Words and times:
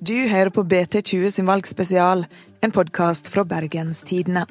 Du 0.00 0.28
hører 0.28 0.50
på 0.50 0.62
BT20 0.62 1.30
sin 1.30 1.46
valgspesial, 1.46 2.26
en 2.60 2.70
podkast 2.70 3.28
fra 3.28 3.42
Bergens 3.44 4.04
Tidende. 4.06 4.44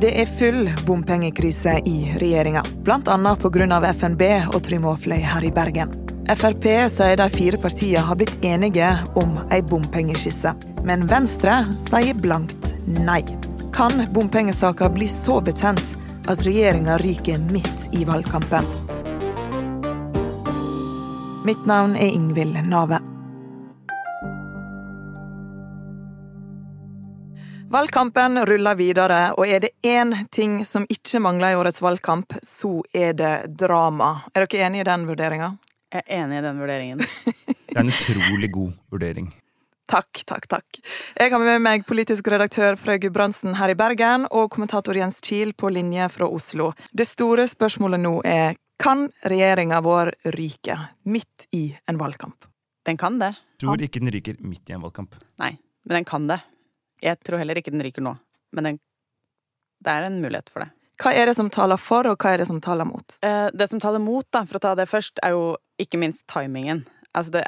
Det 0.00 0.14
er 0.22 0.30
full 0.38 0.70
bompengekrise 0.86 1.76
i 1.84 1.96
regjeringa, 2.16 2.64
bl.a. 2.86 3.36
pga. 3.42 3.92
FNB 3.92 4.24
og 4.54 4.62
Trym 4.64 4.88
Aafløy 4.88 5.20
her 5.20 5.44
i 5.44 5.52
Bergen. 5.52 5.92
Frp 6.32 6.64
sier 6.96 7.20
de 7.20 7.28
fire 7.32 7.60
partiene 7.60 8.08
har 8.08 8.16
blitt 8.16 8.44
enige 8.44 8.88
om 9.20 9.36
ei 9.52 9.60
bompengeskisse, 9.60 10.56
men 10.88 11.04
Venstre 11.12 11.60
sier 11.76 12.16
blankt 12.16 12.72
nei. 12.88 13.20
Kan 13.76 14.06
bompengesaka 14.16 14.88
bli 14.96 15.12
så 15.12 15.42
betent 15.44 15.98
at 16.24 16.40
regjeringa 16.48 17.02
ryker 17.04 17.36
midt 17.52 17.92
i 17.92 18.08
valgkampen? 18.08 18.96
Mitt 21.48 21.66
navn 21.66 21.96
er 21.96 22.06
Ingvild 22.06 22.66
Nave. 22.68 22.98
Valgkampen 27.70 28.36
ruller 28.46 28.76
videre, 28.76 29.20
og 29.32 29.48
er 29.48 29.62
det 29.64 29.70
én 29.80 30.12
ting 30.28 30.58
som 30.68 30.84
ikke 30.92 31.22
mangler 31.24 31.54
i 31.54 31.56
årets 31.56 31.80
valgkamp, 31.80 32.36
så 32.44 32.82
er 32.92 33.16
det 33.16 33.32
drama. 33.64 34.10
Er 34.34 34.44
dere 34.44 34.68
enige 34.68 34.84
i 34.84 34.88
den 34.90 35.08
vurderinga? 35.08 35.50
Jeg 35.88 36.04
er 36.04 36.20
enig 36.20 36.42
i 36.42 36.44
den 36.50 36.60
vurderingen. 36.60 37.00
det 37.00 37.78
er 37.78 37.80
en 37.86 37.94
utrolig 37.96 38.52
god 38.52 38.76
vurdering. 38.92 39.32
Takk, 39.88 40.20
takk, 40.28 40.52
takk. 40.52 40.84
Jeg 41.16 41.32
har 41.32 41.40
med 41.48 41.64
meg 41.64 41.88
politisk 41.88 42.28
redaktør 42.28 42.76
Frøy 42.76 43.00
Gudbrandsen 43.00 43.56
her 43.56 43.72
i 43.72 43.80
Bergen 43.86 44.28
og 44.28 44.50
kommentator 44.52 45.00
Jens 45.00 45.24
Kiel 45.24 45.56
på 45.56 45.72
linje 45.72 46.12
fra 46.12 46.28
Oslo. 46.28 46.74
Det 46.92 47.08
store 47.08 47.48
spørsmålet 47.48 48.04
nå 48.04 48.18
er 48.20 48.60
kan 48.78 49.08
regjeringa 49.26 49.80
vår 49.84 50.12
ryke 50.34 50.78
midt 51.10 51.48
i 51.56 51.64
en 51.90 51.98
valgkamp? 51.98 52.46
Den 52.86 52.96
kan 52.96 53.18
det. 53.18 53.34
Jeg 53.58 53.66
tror 53.66 53.82
ikke 53.84 54.00
den 54.00 54.12
ryker 54.14 54.38
midt 54.40 54.70
i 54.70 54.76
en 54.76 54.84
valgkamp. 54.84 55.16
Nei, 55.42 55.56
men 55.84 56.00
den 56.00 56.06
kan 56.08 56.28
det. 56.30 56.38
Jeg 57.02 57.18
tror 57.26 57.42
heller 57.42 57.58
ikke 57.58 57.74
den 57.74 57.82
ryker 57.84 58.04
nå, 58.04 58.14
men 58.56 58.68
den, 58.68 58.78
det 59.84 59.94
er 59.94 60.06
en 60.08 60.20
mulighet 60.22 60.50
for 60.52 60.64
det. 60.64 60.72
Hva 60.98 61.12
er 61.14 61.30
det 61.30 61.36
som 61.38 61.50
taler 61.54 61.78
for, 61.78 62.08
og 62.10 62.18
hva 62.18 62.32
er 62.34 62.42
det 62.42 62.48
som 62.48 62.58
taler 62.62 62.88
mot? 62.88 63.18
Eh, 63.22 63.46
det 63.54 63.68
som 63.70 63.82
taler 63.82 64.02
mot, 64.02 64.26
da, 64.34 64.42
for 64.48 64.58
å 64.58 64.62
ta 64.64 64.72
det 64.78 64.88
først, 64.90 65.20
er 65.22 65.36
jo 65.36 65.52
ikke 65.78 66.00
minst 66.00 66.26
timingen. 66.30 66.82
Altså, 67.12 67.38
det 67.38 67.44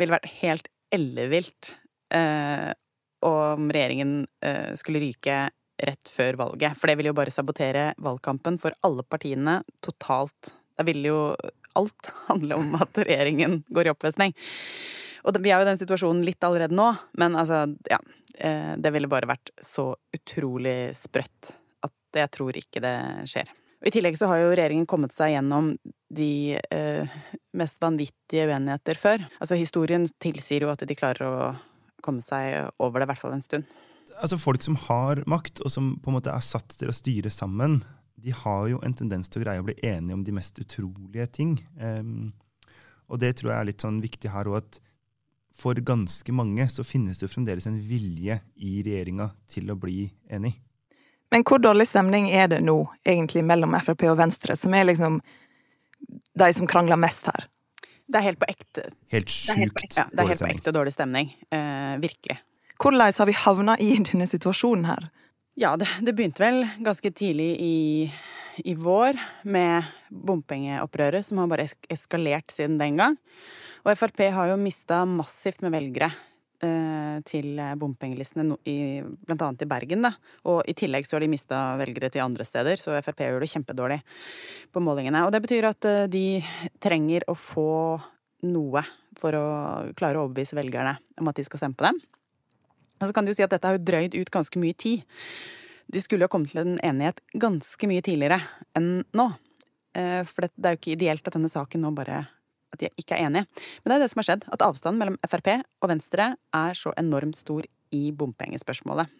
ville 0.00 0.16
vært 0.16 0.30
helt 0.40 0.70
ellevilt 0.94 1.74
eh, 2.14 2.72
om 3.24 3.68
regjeringen 3.72 4.22
eh, 4.44 4.72
skulle 4.78 5.02
ryke 5.04 5.42
rett 5.84 6.08
før 6.08 6.38
valget. 6.40 6.78
For 6.78 6.88
det 6.88 6.96
ville 6.96 7.12
jo 7.12 7.18
bare 7.18 7.34
sabotere 7.34 7.90
valgkampen 8.00 8.56
for 8.62 8.76
alle 8.86 9.04
partiene 9.04 9.58
totalt. 9.84 10.54
Da 10.78 10.86
ville 10.86 11.10
jo 11.10 11.22
alt 11.78 12.12
handle 12.30 12.60
om 12.60 12.76
at 12.80 13.02
regjeringen 13.04 13.62
går 13.68 13.88
i 13.88 13.94
oppløsning. 13.94 14.36
Og 15.24 15.40
vi 15.40 15.50
er 15.50 15.60
jo 15.60 15.64
i 15.64 15.70
den 15.70 15.80
situasjonen 15.80 16.24
litt 16.26 16.44
allerede 16.44 16.76
nå, 16.76 16.90
men 17.20 17.36
altså, 17.40 17.64
ja. 17.90 18.00
Eh, 18.34 18.74
det 18.82 18.90
ville 18.90 19.06
bare 19.06 19.30
vært 19.30 19.52
så 19.62 19.92
utrolig 20.12 20.90
sprøtt 20.98 21.52
at 21.86 22.18
jeg 22.18 22.32
tror 22.34 22.56
ikke 22.58 22.82
det 22.82 22.96
skjer. 23.30 23.52
I 23.84 23.92
tillegg 23.92 24.16
så 24.18 24.26
har 24.30 24.40
jo 24.40 24.52
regjeringen 24.52 24.88
kommet 24.90 25.14
seg 25.14 25.34
gjennom 25.34 25.74
de 26.14 26.56
eh, 26.56 27.16
mest 27.56 27.82
vanvittige 27.84 28.48
uenigheter 28.48 28.98
før. 28.98 29.24
Altså 29.38 29.58
Historien 29.60 30.06
tilsier 30.22 30.64
jo 30.64 30.72
at 30.72 30.82
de 30.82 30.96
klarer 30.96 31.28
å 31.28 31.50
komme 32.04 32.24
seg 32.24 32.72
over 32.82 33.00
det, 33.00 33.06
i 33.06 33.12
hvert 33.12 33.22
fall 33.22 33.36
en 33.36 33.44
stund. 33.44 33.68
Altså 34.14 34.38
Folk 34.40 34.64
som 34.64 34.78
har 34.88 35.22
makt, 35.30 35.62
og 35.64 35.72
som 35.72 35.94
på 36.00 36.10
en 36.10 36.18
måte 36.18 36.32
er 36.32 36.44
satt 36.44 36.76
til 36.78 36.90
å 36.90 36.96
styre 36.96 37.32
sammen, 37.32 37.82
de 38.24 38.32
har 38.32 38.68
jo 38.72 38.80
en 38.84 38.96
tendens 38.96 39.28
til 39.28 39.42
å 39.42 39.44
greie 39.44 39.60
å 39.62 39.66
bli 39.66 39.76
enige 39.84 40.16
om 40.16 40.24
de 40.24 40.34
mest 40.34 40.58
utrolige 40.60 41.26
ting. 41.38 41.58
Um, 41.76 42.32
og 43.12 43.20
det 43.20 43.34
tror 43.38 43.52
jeg 43.52 43.58
er 43.60 43.68
litt 43.68 43.84
sånn 43.84 44.00
viktig 44.04 44.32
her 44.32 44.48
òg, 44.48 44.62
at 44.62 44.80
for 45.54 45.78
ganske 45.86 46.34
mange 46.34 46.66
så 46.72 46.82
finnes 46.86 47.20
det 47.20 47.28
jo 47.28 47.34
fremdeles 47.34 47.68
en 47.70 47.78
vilje 47.78 48.40
i 48.56 48.78
regjeringa 48.82 49.28
til 49.50 49.70
å 49.70 49.78
bli 49.78 50.08
enig. 50.32 50.56
Men 51.34 51.44
hvor 51.46 51.60
dårlig 51.62 51.86
stemning 51.90 52.28
er 52.30 52.48
det 52.50 52.60
nå 52.62 52.76
egentlig 53.06 53.44
mellom 53.46 53.74
Frp 53.82 54.06
og 54.10 54.18
Venstre, 54.20 54.56
som 54.58 54.74
er 54.74 54.88
liksom 54.88 55.20
de 56.34 56.48
som 56.54 56.68
krangler 56.70 56.98
mest 57.00 57.28
her? 57.30 57.46
Det 58.06 58.20
er 58.20 58.26
helt 58.26 58.40
på 58.40 58.48
ekte. 58.50 58.88
Helt 59.14 59.32
sjukt 59.32 59.96
ja, 59.96 60.04
det 60.10 60.24
er 60.24 60.32
helt 60.34 60.44
på 60.44 60.50
ekte 60.50 60.74
dårlig 60.76 60.92
stemning. 60.94 61.30
Eh, 61.54 61.94
virkelig. 62.02 62.36
Hvordan 62.80 63.14
har 63.18 63.28
vi 63.30 63.36
havna 63.38 63.76
i 63.80 63.94
denne 64.10 64.26
situasjonen 64.28 64.88
her? 64.90 65.08
Ja, 65.54 65.76
det, 65.78 65.86
det 66.02 66.16
begynte 66.18 66.42
vel 66.42 66.64
ganske 66.82 67.10
tidlig 67.14 67.52
i, 67.62 67.74
i 68.66 68.72
vår 68.74 69.14
med 69.46 69.86
bompengeopprøret, 70.10 71.22
som 71.22 71.38
har 71.38 71.50
bare 71.52 71.68
eskalert 71.94 72.50
siden 72.50 72.74
den 72.80 72.98
gang. 72.98 73.14
Og 73.84 73.92
Frp 74.00 74.24
har 74.34 74.50
jo 74.50 74.58
mista 74.58 75.04
massivt 75.06 75.62
med 75.62 75.76
velgere 75.76 76.08
eh, 76.64 77.20
til 77.28 77.60
bompengelistene, 77.78 78.56
blant 79.28 79.44
annet 79.46 79.62
i 79.62 79.68
Bergen. 79.70 80.02
Da. 80.08 80.10
Og 80.50 80.64
i 80.66 80.74
tillegg 80.74 81.06
så 81.06 81.20
har 81.20 81.22
de 81.22 81.30
mista 81.30 81.60
velgere 81.78 82.10
til 82.10 82.24
andre 82.24 82.46
steder, 82.48 82.80
så 82.80 82.98
Frp 82.98 83.22
gjør 83.22 83.44
det 83.44 83.52
kjempedårlig 83.52 84.00
på 84.74 84.82
målingene. 84.82 85.22
Og 85.22 85.30
det 85.36 85.44
betyr 85.44 85.70
at 85.70 85.86
eh, 85.86 86.08
de 86.10 86.42
trenger 86.82 87.28
å 87.30 87.38
få 87.38 87.70
noe 88.50 88.82
for 89.14 89.38
å 89.38 89.46
klare 89.94 90.18
å 90.18 90.26
overbevise 90.26 90.58
velgerne 90.58 90.98
om 91.22 91.30
at 91.30 91.38
de 91.38 91.46
skal 91.46 91.62
stemme 91.62 91.78
på 91.78 91.86
dem. 91.86 92.02
Og 93.04 93.10
så 93.10 93.16
kan 93.16 93.28
du 93.28 93.34
si 93.36 93.44
at 93.44 93.52
dette 93.52 93.68
har 93.68 93.76
jo 93.76 93.84
drøyd 93.84 94.16
ut 94.16 94.32
ganske 94.32 94.60
mye 94.60 94.76
tid. 94.80 95.04
De 95.92 96.00
skulle 96.00 96.24
jo 96.24 96.32
kommet 96.32 96.54
til 96.54 96.62
en 96.62 96.78
enighet 96.80 97.20
ganske 97.36 97.88
mye 97.90 98.04
tidligere 98.04 98.40
enn 98.78 99.04
nå. 99.12 99.26
Eh, 99.94 100.22
for 100.24 100.48
det 100.48 100.70
er 100.70 100.76
jo 100.76 100.80
ikke 100.80 100.94
ideelt 100.96 101.28
at 101.28 101.36
denne 101.36 101.52
saken 101.52 101.84
nå 101.84 101.92
bare 101.96 102.22
at 102.72 102.80
de 102.80 102.88
ikke 102.98 103.18
er 103.18 103.28
enige. 103.28 103.46
Men 103.82 103.92
det 103.92 103.98
er 103.98 104.02
det 104.02 104.10
som 104.10 104.22
har 104.22 104.28
skjedd. 104.30 104.46
At 104.56 104.64
avstanden 104.64 105.02
mellom 105.02 105.18
Frp 105.28 105.52
og 105.84 105.92
Venstre 105.92 106.32
er 106.56 106.78
så 106.78 106.94
enormt 106.98 107.38
stor 107.38 107.68
i 107.94 108.08
bompengespørsmålet. 108.16 109.12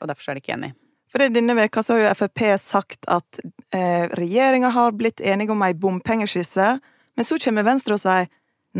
Og 0.00 0.08
derfor 0.08 0.30
er 0.30 0.38
de 0.38 0.44
ikke 0.44 0.54
enige. 0.56 0.78
For 1.12 1.20
Denne 1.28 1.56
veka 1.58 1.82
så 1.84 1.98
har 1.98 2.06
jo 2.06 2.14
Frp 2.22 2.44
sagt 2.62 3.10
at 3.10 3.42
eh, 3.74 4.06
regjeringa 4.16 4.70
har 4.72 4.94
blitt 4.96 5.20
enige 5.20 5.52
om 5.52 5.66
ei 5.66 5.74
bompengeskisse, 5.76 6.68
men 7.12 7.26
så 7.28 7.36
kommer 7.42 7.66
Venstre 7.66 7.98
og 7.98 8.00
sier 8.00 8.30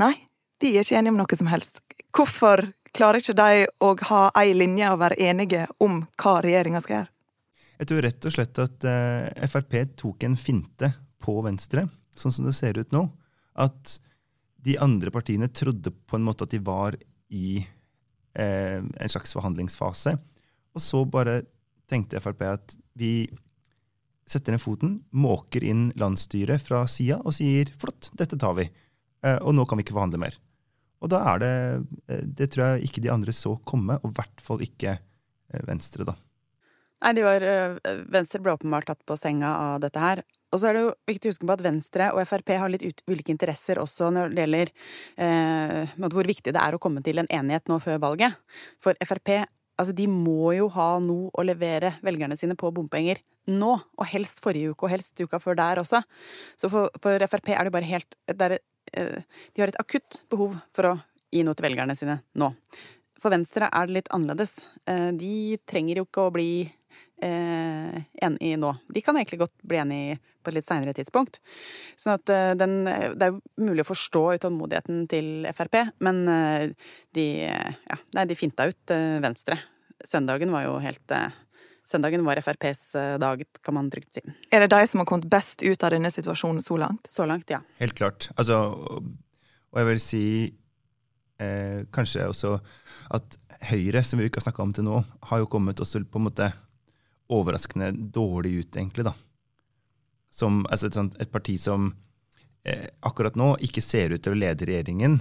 nei, 0.01 0.15
vi 0.63 0.71
er 0.79 0.87
ikke 0.87 0.97
enige 0.97 1.13
om 1.13 1.19
noe 1.21 1.37
som 1.37 1.51
helst. 1.53 1.83
Hvorfor 2.15 2.65
klarer 2.97 3.23
ikke 3.23 3.37
de 3.39 3.67
å 3.83 3.95
ha 4.11 4.23
ei 4.43 4.53
linje 4.57 4.91
og 4.93 5.01
være 5.03 5.19
enige 5.21 5.67
om 5.83 6.03
hva 6.21 6.39
regjeringa 6.45 6.83
skal 6.85 6.99
gjøre? 6.99 7.13
Jeg 7.83 7.89
tror 7.91 8.05
rett 8.07 8.27
og 8.29 8.35
slett 8.35 8.63
at 8.63 8.85
eh, 8.87 9.47
Frp 9.51 9.77
tok 9.99 10.27
en 10.29 10.37
finte 10.39 10.93
på 11.23 11.35
Venstre, 11.43 11.89
sånn 12.15 12.35
som 12.35 12.47
det 12.47 12.55
ser 12.55 12.79
ut 12.79 12.93
nå. 12.95 13.07
At 13.59 13.97
de 14.63 14.77
andre 14.79 15.11
partiene 15.11 15.49
trodde 15.51 15.91
på 15.91 16.19
en 16.19 16.27
måte 16.27 16.47
at 16.47 16.53
de 16.55 16.61
var 16.63 16.95
i 17.35 17.57
eh, 17.59 18.79
en 18.79 19.11
slags 19.11 19.35
forhandlingsfase. 19.35 20.15
Og 20.77 20.85
så 20.85 21.03
bare 21.09 21.41
tenkte 21.91 22.23
Frp 22.23 22.47
at 22.47 22.77
vi 22.99 23.27
setter 24.29 24.55
ned 24.55 24.63
foten, 24.63 25.01
måker 25.11 25.65
inn 25.67 25.89
landsstyret 25.99 26.63
fra 26.63 26.85
sida 26.89 27.19
og 27.27 27.35
sier 27.37 27.73
flott, 27.81 28.13
dette 28.17 28.39
tar 28.39 28.55
vi. 28.61 28.69
Eh, 29.27 29.39
og 29.43 29.57
nå 29.57 29.67
kan 29.67 29.81
vi 29.81 29.87
ikke 29.87 29.97
forhandle 29.97 30.23
mer. 30.23 30.39
Og 31.03 31.11
da 31.11 31.23
er 31.33 31.43
det 31.43 31.55
eh, 32.09 32.23
Det 32.23 32.51
tror 32.53 32.65
jeg 32.67 32.91
ikke 32.91 33.03
de 33.05 33.11
andre 33.13 33.35
så 33.37 33.57
komme, 33.69 33.99
og 34.03 34.13
i 34.13 34.19
hvert 34.21 34.45
fall 34.45 34.63
ikke 34.65 34.97
eh, 34.99 35.65
Venstre, 35.69 36.07
da. 36.09 36.17
Nei, 37.03 37.17
de 37.19 37.25
var, 37.27 37.43
eh, 37.43 37.97
Venstre 38.15 38.41
ble 38.43 38.55
åpenbart 38.55 38.87
tatt 38.93 39.03
på 39.07 39.17
senga 39.19 39.51
av 39.59 39.81
dette 39.83 40.03
her. 40.03 40.23
Og 40.53 40.61
så 40.61 40.69
er 40.69 40.77
det 40.77 40.85
jo 40.85 40.93
viktig 41.09 41.29
å 41.29 41.33
huske 41.33 41.49
på 41.49 41.55
at 41.57 41.65
Venstre 41.65 42.11
og 42.13 42.23
Frp 42.29 42.55
har 42.61 42.71
litt 42.71 42.85
ut, 42.85 43.03
ulike 43.09 43.33
interesser 43.33 43.81
også 43.81 44.11
når 44.13 44.35
det 44.37 44.45
gjelder 44.45 44.73
eh, 45.25 45.97
hvor 46.05 46.29
viktig 46.29 46.53
det 46.53 46.61
er 46.61 46.77
å 46.77 46.81
komme 46.83 47.03
til 47.05 47.23
en 47.23 47.31
enighet 47.33 47.73
nå 47.73 47.81
før 47.83 48.03
valget. 48.03 48.37
For 48.83 48.99
Frp 49.09 49.33
altså 49.81 49.95
de 49.97 50.07
må 50.11 50.53
jo 50.55 50.69
ha 50.75 50.91
noe 51.03 51.31
å 51.33 51.45
levere 51.47 51.97
velgerne 52.05 52.37
sine 52.39 52.55
på 52.59 52.71
bompenger 52.77 53.23
nå, 53.51 53.73
og 53.75 54.07
helst 54.07 54.39
forrige 54.45 54.71
uke 54.71 54.87
og 54.87 54.93
helst 54.93 55.19
uka 55.19 55.41
før 55.43 55.57
der 55.59 55.81
også. 55.83 56.03
Så 56.61 56.71
for, 56.71 56.93
for 57.03 57.27
Frp 57.33 57.51
er 57.57 57.67
det 57.67 57.75
bare 57.75 57.89
helt 57.89 58.15
det 58.29 58.47
er, 58.47 58.59
De 58.93 59.63
har 59.63 59.73
et 59.73 59.81
akutt 59.81 60.23
behov 60.33 60.59
for 60.77 60.91
å 60.91 60.97
gi 61.33 61.45
noe 61.47 61.57
til 61.57 61.67
velgerne 61.67 61.97
sine 61.97 62.19
nå. 62.39 62.53
For 63.23 63.33
Venstre 63.33 63.69
er 63.71 63.89
det 63.89 63.97
litt 64.01 64.13
annerledes. 64.15 64.59
Eh, 64.91 65.11
de 65.15 65.59
trenger 65.69 66.01
jo 66.01 66.07
ikke 66.09 66.27
å 66.27 66.35
bli 66.35 66.51
eh, 67.23 67.99
enig 68.27 68.55
nå. 68.59 68.73
De 68.91 69.03
kan 69.05 69.17
egentlig 69.19 69.43
godt 69.45 69.55
bli 69.63 69.79
enig 69.79 70.03
på 70.43 70.51
et 70.51 70.59
litt 70.59 70.67
seinere 70.67 70.95
tidspunkt. 70.97 71.39
Sånn 71.95 72.17
at 72.17 72.33
eh, 72.35 72.51
den, 72.59 72.83
Det 72.85 73.29
er 73.29 73.35
jo 73.35 73.69
mulig 73.69 73.87
å 73.87 73.91
forstå 73.93 74.25
utålmodigheten 74.41 75.07
til 75.13 75.31
Frp, 75.55 75.79
men 76.03 76.25
eh, 76.33 76.91
de, 77.15 77.27
ja, 77.47 78.27
de 78.27 78.39
finta 78.39 78.67
ut 78.71 78.95
eh, 78.95 79.21
Venstre. 79.23 79.61
Søndagen 80.03 80.51
var 80.51 80.67
jo 80.67 80.81
helt 80.83 81.15
Søndagen 81.93 82.25
var 82.25 82.41
FrPs 82.41 82.83
dag, 83.21 83.45
kan 83.63 83.77
man 83.77 83.91
trygt 83.93 84.17
si. 84.17 84.25
Er 84.51 84.65
det 84.65 84.73
de 84.73 84.87
som 84.89 85.03
har 85.03 85.09
kommet 85.11 85.29
best 85.31 85.63
ut 85.63 85.85
av 85.85 85.93
denne 85.95 86.11
situasjonen 86.13 86.65
så 86.65 86.79
langt? 86.81 87.07
Så 87.11 87.29
langt, 87.29 87.53
ja. 87.53 87.61
Helt 87.83 87.97
klart. 87.99 88.31
Altså, 88.35 88.59
og 89.73 89.81
jeg 89.81 89.89
vil 89.89 90.03
si 90.03 90.25
eh, 91.43 91.85
kanskje 91.95 92.29
også 92.29 92.57
at 93.17 93.39
Høyre, 93.63 94.03
som 94.03 94.19
vi 94.19 94.27
ikke 94.27 94.41
har 94.41 94.49
snakka 94.49 94.65
om 94.65 94.73
til 94.75 94.87
nå, 94.89 94.97
har 95.31 95.39
jo 95.39 95.51
kommet 95.51 95.79
også 95.81 96.01
på 96.11 96.19
en 96.19 96.27
måte 96.27 96.49
overraskende 97.33 97.93
dårlig 97.95 98.57
ut, 98.59 98.77
egentlig. 98.77 99.05
da. 99.07 99.13
Som 100.35 100.65
altså 100.67 100.89
et, 100.89 100.99
sånt, 100.99 101.19
et, 101.23 101.31
parti 101.31 101.55
som 101.61 101.93
eh, 102.67 102.89
akkurat 103.07 103.39
nå 103.39 103.53
ikke 103.63 103.85
ser 103.85 104.17
ut 104.17 104.25
til 104.25 104.35
å 104.35 104.41
lede 104.41 104.67
regjeringen. 104.69 105.21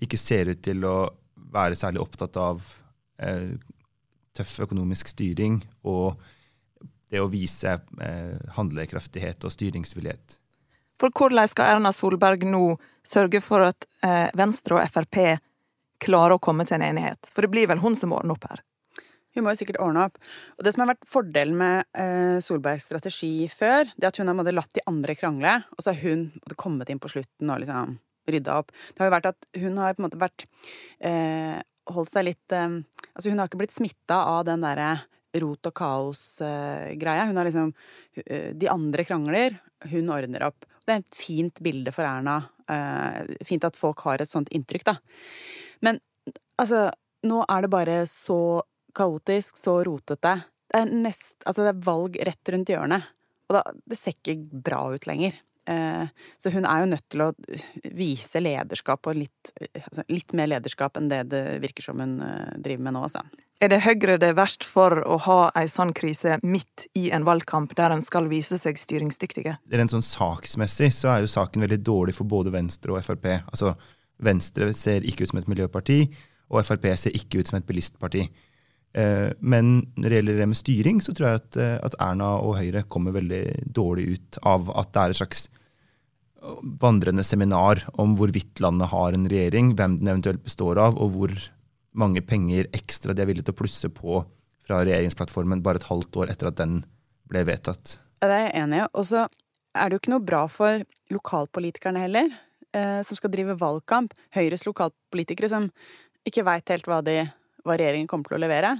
Ikke 0.00 0.20
ser 0.20 0.48
ut 0.54 0.62
til 0.64 0.86
å 0.88 0.96
være 1.52 1.76
særlig 1.78 2.00
opptatt 2.02 2.38
av 2.40 2.64
eh, 3.20 3.52
tøff 4.38 4.58
økonomisk 4.66 5.10
styring 5.12 5.60
og 5.88 6.18
det 7.08 7.22
å 7.22 7.30
vise 7.32 7.78
eh, 8.04 8.36
handlekraftighet 8.56 9.44
og 9.48 9.54
styringsvillighet. 9.54 10.38
For 10.98 11.14
hvordan 11.14 11.48
skal 11.48 11.76
Erna 11.76 11.92
Solberg 11.94 12.42
nå 12.48 12.62
sørge 13.06 13.40
for 13.44 13.68
at 13.68 13.86
eh, 14.04 14.28
Venstre 14.36 14.78
og 14.78 14.90
Frp 14.90 15.20
klarer 16.02 16.36
å 16.36 16.42
komme 16.42 16.66
til 16.68 16.78
en 16.78 16.88
enighet? 16.90 17.30
For 17.32 17.46
det 17.46 17.52
blir 17.52 17.70
vel 17.70 17.82
hun 17.82 17.96
som 17.98 18.12
ordner 18.16 18.36
opp 18.36 18.48
her? 18.50 18.64
Hun 19.36 19.46
må 19.46 19.52
jo 19.54 19.60
sikkert 19.60 19.78
ordne 19.84 20.08
opp. 20.08 20.18
Og 20.58 20.66
det 20.66 20.72
som 20.74 20.82
har 20.82 20.90
vært 20.90 21.08
fordelen 21.08 21.58
med 21.60 21.86
eh, 21.94 22.36
Solbergs 22.42 22.88
strategi 22.90 23.46
før, 23.52 23.86
det 23.94 24.08
er 24.08 24.10
at 24.10 24.20
hun 24.20 24.32
har 24.32 24.52
latt 24.56 24.74
de 24.74 24.84
andre 24.90 25.14
krangle, 25.18 25.54
og 25.76 25.84
så 25.84 25.94
har 25.94 26.02
hun 26.02 26.28
kommet 26.58 26.90
inn 26.90 27.00
på 27.02 27.12
slutten 27.12 27.52
og 27.54 27.62
liksom 27.62 27.96
rydda 28.28 28.58
opp. 28.60 28.74
Det 28.90 29.00
har 29.00 29.08
jo 29.08 29.16
vært 29.16 29.30
at 29.30 29.48
hun 29.62 29.78
har 29.80 29.94
på 29.94 30.02
en 30.02 30.08
måte 30.08 30.20
vært 30.20 30.44
eh, 30.98 31.58
holdt 31.94 32.12
seg 32.12 32.26
litt 32.26 32.56
eh, 32.56 32.80
Altså, 33.18 33.32
hun 33.32 33.42
har 33.42 33.50
ikke 33.50 33.58
blitt 33.58 33.74
smitta 33.74 34.20
av 34.30 34.44
den 34.46 34.62
derre 34.62 34.92
rot 35.42 35.68
og 35.68 35.74
kaos-greia. 35.76 37.26
hun 37.26 37.36
har 37.36 37.48
liksom 37.48 37.72
uh, 37.74 38.50
De 38.54 38.70
andre 38.70 39.04
krangler, 39.04 39.58
hun 39.90 40.12
ordner 40.14 40.46
opp. 40.46 40.68
Det 40.86 40.94
er 40.94 41.02
et 41.02 41.18
fint 41.18 41.60
bilde 41.64 41.92
for 41.92 42.06
Erna. 42.08 42.38
Uh, 42.70 43.26
fint 43.44 43.66
at 43.66 43.76
folk 43.76 44.00
har 44.06 44.22
et 44.22 44.30
sånt 44.30 44.52
inntrykk, 44.54 44.86
da. 44.88 44.96
Men 45.84 46.00
altså, 46.60 46.86
nå 47.26 47.42
er 47.44 47.66
det 47.66 47.72
bare 47.74 47.98
så 48.08 48.62
kaotisk, 48.96 49.58
så 49.58 49.80
rotete. 49.86 50.38
Det 50.68 50.80
er, 50.82 50.94
nest, 51.04 51.40
altså 51.44 51.66
det 51.66 51.74
er 51.74 51.84
valg 51.86 52.18
rett 52.28 52.54
rundt 52.54 52.72
hjørnet. 52.72 53.12
Og 53.48 53.56
da, 53.56 53.62
det 53.88 53.98
ser 53.98 54.14
ikke 54.14 54.62
bra 54.64 54.82
ut 54.94 55.08
lenger. 55.08 55.36
Eh, 55.68 56.08
så 56.38 56.50
hun 56.50 56.64
er 56.64 56.80
jo 56.80 56.88
nødt 56.88 57.04
til 57.12 57.22
å 57.26 57.32
vise 57.96 58.40
lederskap, 58.40 59.04
og 59.10 59.18
litt, 59.18 59.50
altså 59.82 60.04
litt 60.08 60.32
mer 60.38 60.48
lederskap 60.54 60.96
enn 60.96 61.10
det 61.10 61.26
det 61.28 61.42
virker 61.60 61.84
som 61.84 62.00
hun 62.00 62.16
eh, 62.24 62.54
driver 62.64 62.86
med 62.86 62.96
nå, 62.96 63.04
altså. 63.08 63.24
Er 63.60 63.72
det 63.72 63.80
Høyre 63.82 64.16
det 64.22 64.30
er 64.30 64.38
verst 64.38 64.64
for 64.64 65.00
å 65.02 65.18
ha 65.26 65.38
ei 65.58 65.66
sånn 65.68 65.90
krise 65.96 66.36
midt 66.46 66.86
i 66.96 67.08
en 67.12 67.26
valgkamp 67.26 67.74
der 67.76 67.90
en 67.90 68.04
skal 68.06 68.30
vise 68.30 68.56
seg 68.60 68.78
styringsdyktige? 68.78 69.56
Rent 69.74 69.92
sånn 69.92 70.06
saksmessig 70.06 70.92
så 70.94 71.10
er 71.12 71.24
jo 71.24 71.32
saken 71.32 71.66
veldig 71.66 71.80
dårlig 71.82 72.14
for 72.16 72.30
både 72.30 72.54
Venstre 72.54 72.94
og 72.94 73.02
Frp. 73.04 73.26
Altså, 73.50 73.74
Venstre 74.24 74.70
ser 74.78 75.04
ikke 75.04 75.26
ut 75.26 75.34
som 75.34 75.42
et 75.42 75.50
miljøparti, 75.50 76.04
og 76.48 76.62
Frp 76.64 76.86
ser 77.02 77.18
ikke 77.18 77.42
ut 77.42 77.50
som 77.50 77.58
et 77.58 77.66
bilistparti. 77.66 78.28
Eh, 78.96 79.34
men 79.42 79.74
når 79.98 80.06
det 80.06 80.20
gjelder 80.20 80.40
det 80.40 80.50
med 80.54 80.62
styring, 80.62 81.02
så 81.04 81.12
tror 81.12 81.28
jeg 81.28 81.42
at, 81.42 81.62
at, 81.90 81.98
Erna 82.00 82.36
og 82.38 82.56
Høyre 82.62 82.86
kommer 82.88 83.18
veldig 83.18 83.42
dårlig 83.74 84.06
ut 84.14 84.38
av 84.46 84.70
at 84.70 84.94
det 84.94 85.02
er 85.02 85.16
et 85.16 85.20
slags 85.20 85.48
vandrende 86.82 87.24
seminar 87.26 87.82
om 87.98 88.14
hvorvidt 88.18 88.60
landet 88.62 88.90
har 88.92 89.14
en 89.14 89.28
regjering, 89.30 89.72
hvem 89.78 89.98
den 90.00 90.10
eventuelt 90.12 90.44
består 90.44 90.80
av, 90.82 90.98
og 90.98 91.14
hvor 91.14 91.34
mange 91.98 92.22
penger 92.22 92.68
ekstra 92.76 93.14
de 93.16 93.24
er 93.24 93.30
villige 93.30 93.48
til 93.48 93.56
å 93.56 93.60
plusse 93.60 93.90
på 93.92 94.20
fra 94.68 94.82
regjeringsplattformen 94.84 95.64
bare 95.64 95.80
et 95.80 95.88
halvt 95.88 96.20
år 96.22 96.32
etter 96.34 96.50
at 96.50 96.58
den 96.60 96.82
ble 97.28 97.42
vedtatt. 97.48 97.96
Det 98.20 98.28
er 98.28 98.44
jeg 98.46 98.56
enig 98.62 98.82
i. 98.82 98.90
Og 98.92 99.08
så 99.08 99.24
er 99.24 99.88
det 99.88 99.96
jo 99.96 100.02
ikke 100.02 100.14
noe 100.14 100.26
bra 100.26 100.44
for 100.50 100.84
lokalpolitikerne 101.14 102.04
heller, 102.04 102.30
eh, 102.76 103.00
som 103.06 103.18
skal 103.18 103.32
drive 103.32 103.58
valgkamp. 103.58 104.14
Høyres 104.36 104.66
lokalpolitikere 104.68 105.50
som 105.50 105.70
ikke 106.28 106.44
veit 106.46 106.70
helt 106.74 106.88
hva 106.88 107.00
de 107.04 107.22
hva 107.66 107.76
regjeringen 107.76 108.08
kommer 108.08 108.30
til 108.30 108.38
å 108.38 108.42
levere. 108.42 108.72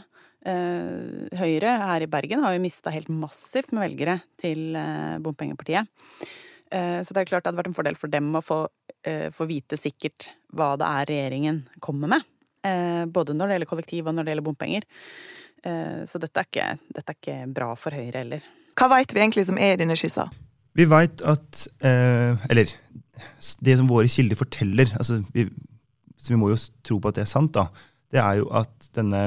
Eh, 0.48 1.28
Høyre 1.38 1.74
her 1.82 2.04
i 2.04 2.10
Bergen 2.10 2.44
har 2.44 2.54
jo 2.54 2.62
mista 2.62 2.92
helt 2.94 3.10
massivt 3.12 3.72
med 3.74 3.84
velgere 3.88 4.20
til 4.40 4.76
eh, 4.78 5.18
bompengepartiet. 5.22 5.88
Eh, 6.70 7.00
så 7.04 7.14
det 7.14 7.22
er 7.22 7.30
klart 7.30 7.44
det 7.44 7.52
hadde 7.52 7.60
vært 7.62 7.70
en 7.72 7.76
fordel 7.76 7.98
for 7.98 8.12
dem 8.12 8.30
å 8.36 8.44
få, 8.44 8.60
få 9.32 9.44
vite 9.48 9.78
sikkert 9.78 10.26
hva 10.52 10.72
det 10.76 10.84
er 10.84 11.06
regjeringen 11.08 11.62
kommer 11.80 12.10
med. 12.10 12.24
Både 13.14 13.32
når 13.32 13.46
det 13.46 13.54
gjelder 13.54 13.68
kollektiv 13.70 14.08
og 14.10 14.16
når 14.16 14.26
det 14.26 14.32
gjelder 14.32 14.44
bompenger. 14.44 14.84
Så 16.10 16.20
dette 16.20 16.42
er 16.42 16.48
ikke, 16.48 16.66
dette 16.92 17.14
er 17.14 17.16
ikke 17.16 17.36
bra 17.56 17.68
for 17.78 17.94
Høyre 17.94 18.18
heller. 18.18 18.42
Hva 18.76 18.90
veit 18.92 19.14
vi 19.14 19.22
egentlig 19.22 19.46
som 19.48 19.60
er 19.62 19.76
i 19.76 19.78
denne 19.80 19.96
skissa? 19.96 20.26
Vi 20.76 20.84
veit 20.90 21.22
at 21.22 21.62
Eller 21.80 22.74
det 23.64 23.78
som 23.78 23.88
våre 23.88 24.10
kilder 24.10 24.42
forteller 24.42 24.92
altså 24.98 25.22
vi, 25.32 25.46
Så 26.18 26.34
vi 26.34 26.42
må 26.42 26.50
jo 26.52 26.60
tro 26.84 26.98
på 26.98 27.08
at 27.08 27.22
det 27.22 27.24
er 27.24 27.32
sant, 27.32 27.54
da 27.54 27.70
det 28.12 28.20
er 28.22 28.40
jo 28.40 28.48
at 28.56 28.90
denne 28.96 29.22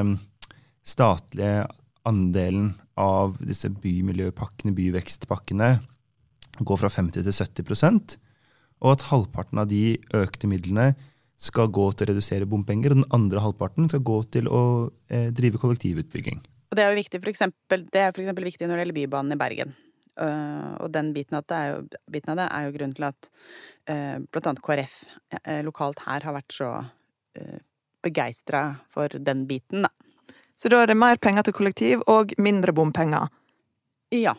statlige 0.85 1.67
andelen 2.07 2.73
av 2.99 3.37
disse 3.45 3.69
bymiljøpakkene, 3.69 4.73
byvekstpakkene, 4.77 5.69
går 6.59 6.81
fra 6.81 6.91
50 6.91 7.23
til 7.23 7.31
70% 7.31 8.17
og 8.81 8.95
at 8.95 9.05
halvparten 9.11 9.61
av 9.61 9.69
de 9.69 9.99
økte 10.17 10.49
midlene 10.49 10.91
skal 11.41 11.71
gå 11.73 11.87
til 11.93 12.05
å 12.05 12.11
redusere 12.11 12.47
bompenger, 12.49 12.93
og 12.93 13.01
den 13.01 13.13
andre 13.17 13.41
halvparten 13.41 13.87
skal 13.89 14.03
gå 14.05 14.17
til 14.33 14.49
å 14.49 14.63
eh, 15.09 15.29
drive 15.33 15.61
kollektivutbygging. 15.61 16.41
Og 16.71 16.77
det 16.77 16.83
er 16.83 16.93
jo 16.93 16.99
viktig 17.01 17.21
for 17.21 17.31
eksempel, 17.31 17.85
det 17.91 18.03
er 18.03 18.13
for 18.13 18.45
viktig 18.45 18.67
når 18.67 18.77
det 18.77 18.83
gjelder 18.85 18.97
Bybanen 18.99 19.35
i 19.35 19.39
Bergen. 19.41 19.73
Uh, 20.21 20.75
og 20.83 20.91
den 20.91 21.13
biten 21.15 21.37
av, 21.37 21.47
jo, 21.47 21.77
biten 22.11 22.33
av, 22.33 22.37
det 22.37 22.45
er 22.51 22.65
jo 22.65 22.73
grunnen 22.75 22.93
til 22.97 23.05
at 23.07 23.29
uh, 23.89 24.17
blant 24.27 24.49
annet 24.51 24.63
KrF 24.65 24.95
uh, 25.39 25.61
lokalt 25.65 26.03
her 26.03 26.27
har 26.27 26.35
vært 26.35 26.55
så 26.57 26.71
begeistra 28.03 28.65
for 28.91 29.13
den 29.23 29.45
biten, 29.47 29.85
da. 29.85 30.35
Så 30.59 30.67
da 30.69 30.81
er 30.83 30.91
det 30.91 30.97
mer 30.99 31.15
penger 31.21 31.45
til 31.47 31.55
kollektiv 31.55 32.01
og 32.11 32.33
mindre 32.43 32.73
bompenger? 32.75 33.31
Ja. 34.11 34.33